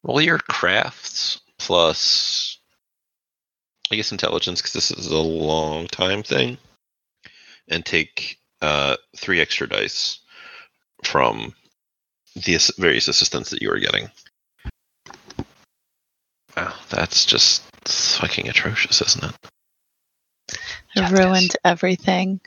[0.03, 2.57] roll your crafts plus,
[3.91, 6.57] I guess intelligence because this is a long time thing,
[7.67, 10.20] and take uh three extra dice
[11.03, 11.53] from
[12.35, 14.09] the various assistants that you are getting.
[16.55, 19.35] Wow, that's just fucking atrocious, isn't it?
[20.49, 20.57] It
[20.95, 22.41] Yes, ruined everything.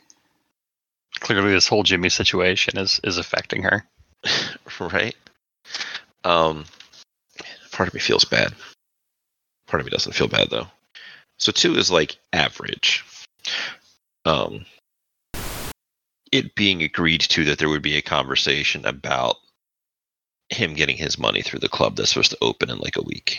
[1.20, 3.86] Clearly, this whole Jimmy situation is is affecting her.
[4.80, 5.16] right?
[6.24, 6.64] Um,
[7.72, 8.52] part of me feels bad.
[9.66, 10.66] Part of me doesn't feel bad though.
[11.38, 13.04] So two is like average.
[14.24, 14.66] Um,
[16.34, 19.36] it being agreed to that there would be a conversation about
[20.48, 23.38] him getting his money through the club that's supposed to open in like a week.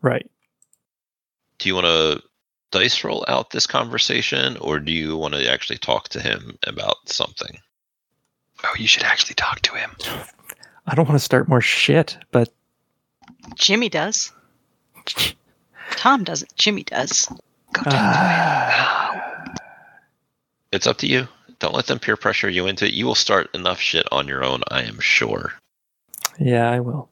[0.00, 0.30] Right.
[1.58, 2.22] Do you want to
[2.70, 6.96] dice roll out this conversation, or do you want to actually talk to him about
[7.06, 7.58] something?
[8.62, 9.90] Oh, you should actually talk to him.
[10.86, 12.50] I don't want to start more shit, but
[13.56, 14.30] Jimmy does.
[15.90, 16.54] Tom doesn't.
[16.54, 17.26] Jimmy does.
[17.72, 19.54] Go talk to him.
[20.70, 21.26] It's up to you.
[21.60, 22.92] Don't let them peer pressure you into it.
[22.92, 25.54] You will start enough shit on your own, I am sure.
[26.38, 27.08] yeah, I will.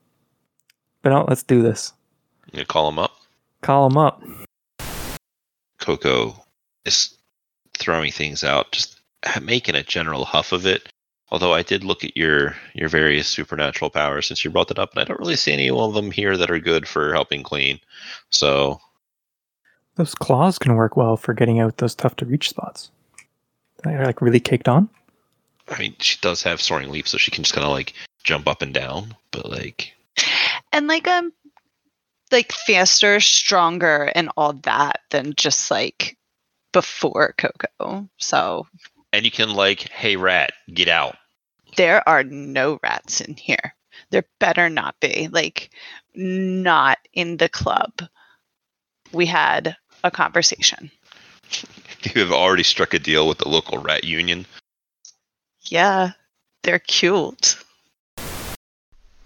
[1.02, 1.92] But no, let's do this.
[2.52, 3.12] You call him up.
[3.62, 4.22] Call him up.
[5.80, 6.34] Coco
[6.84, 7.16] is
[7.78, 9.00] throwing things out, just
[9.42, 10.88] making a general huff of it.
[11.30, 14.92] Although I did look at your your various supernatural powers since you brought that up,
[14.92, 17.80] and I don't really see any of them here that are good for helping clean.
[18.30, 18.80] So
[19.96, 22.90] Those claws can work well for getting out those tough to reach spots.
[23.86, 24.88] They're like really caked on.
[25.68, 28.46] I mean, she does have soaring leap, so she can just kind of like jump
[28.46, 29.16] up and down.
[29.30, 29.94] But like,
[30.72, 31.32] and like um
[32.32, 36.16] like faster stronger and all that than just like
[36.72, 38.66] before coco so
[39.12, 41.16] and you can like, hey rat, get out.
[41.76, 43.74] there are no rats in here
[44.10, 45.70] there better not be like
[46.14, 47.92] not in the club
[49.12, 50.90] we had a conversation
[52.14, 54.46] You have already struck a deal with the local rat union.
[55.68, 56.12] yeah
[56.62, 57.56] they're cute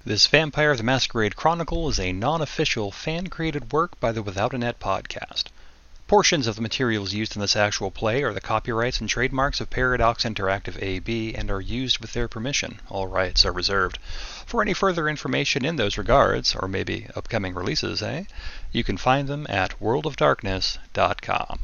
[0.05, 4.55] This Vampire the Masquerade Chronicle is a non official, fan created work by the Without
[4.55, 5.45] a Net podcast.
[6.09, 9.71] Portions of the materials used in this actual play are the copyrights and trademarks of
[9.71, 12.81] Paradox Interactive AB and are used with their permission.
[12.89, 13.99] All rights are reserved.
[14.45, 18.25] For any further information in those regards, or maybe upcoming releases, eh?
[18.73, 21.59] You can find them at worldofdarkness.com.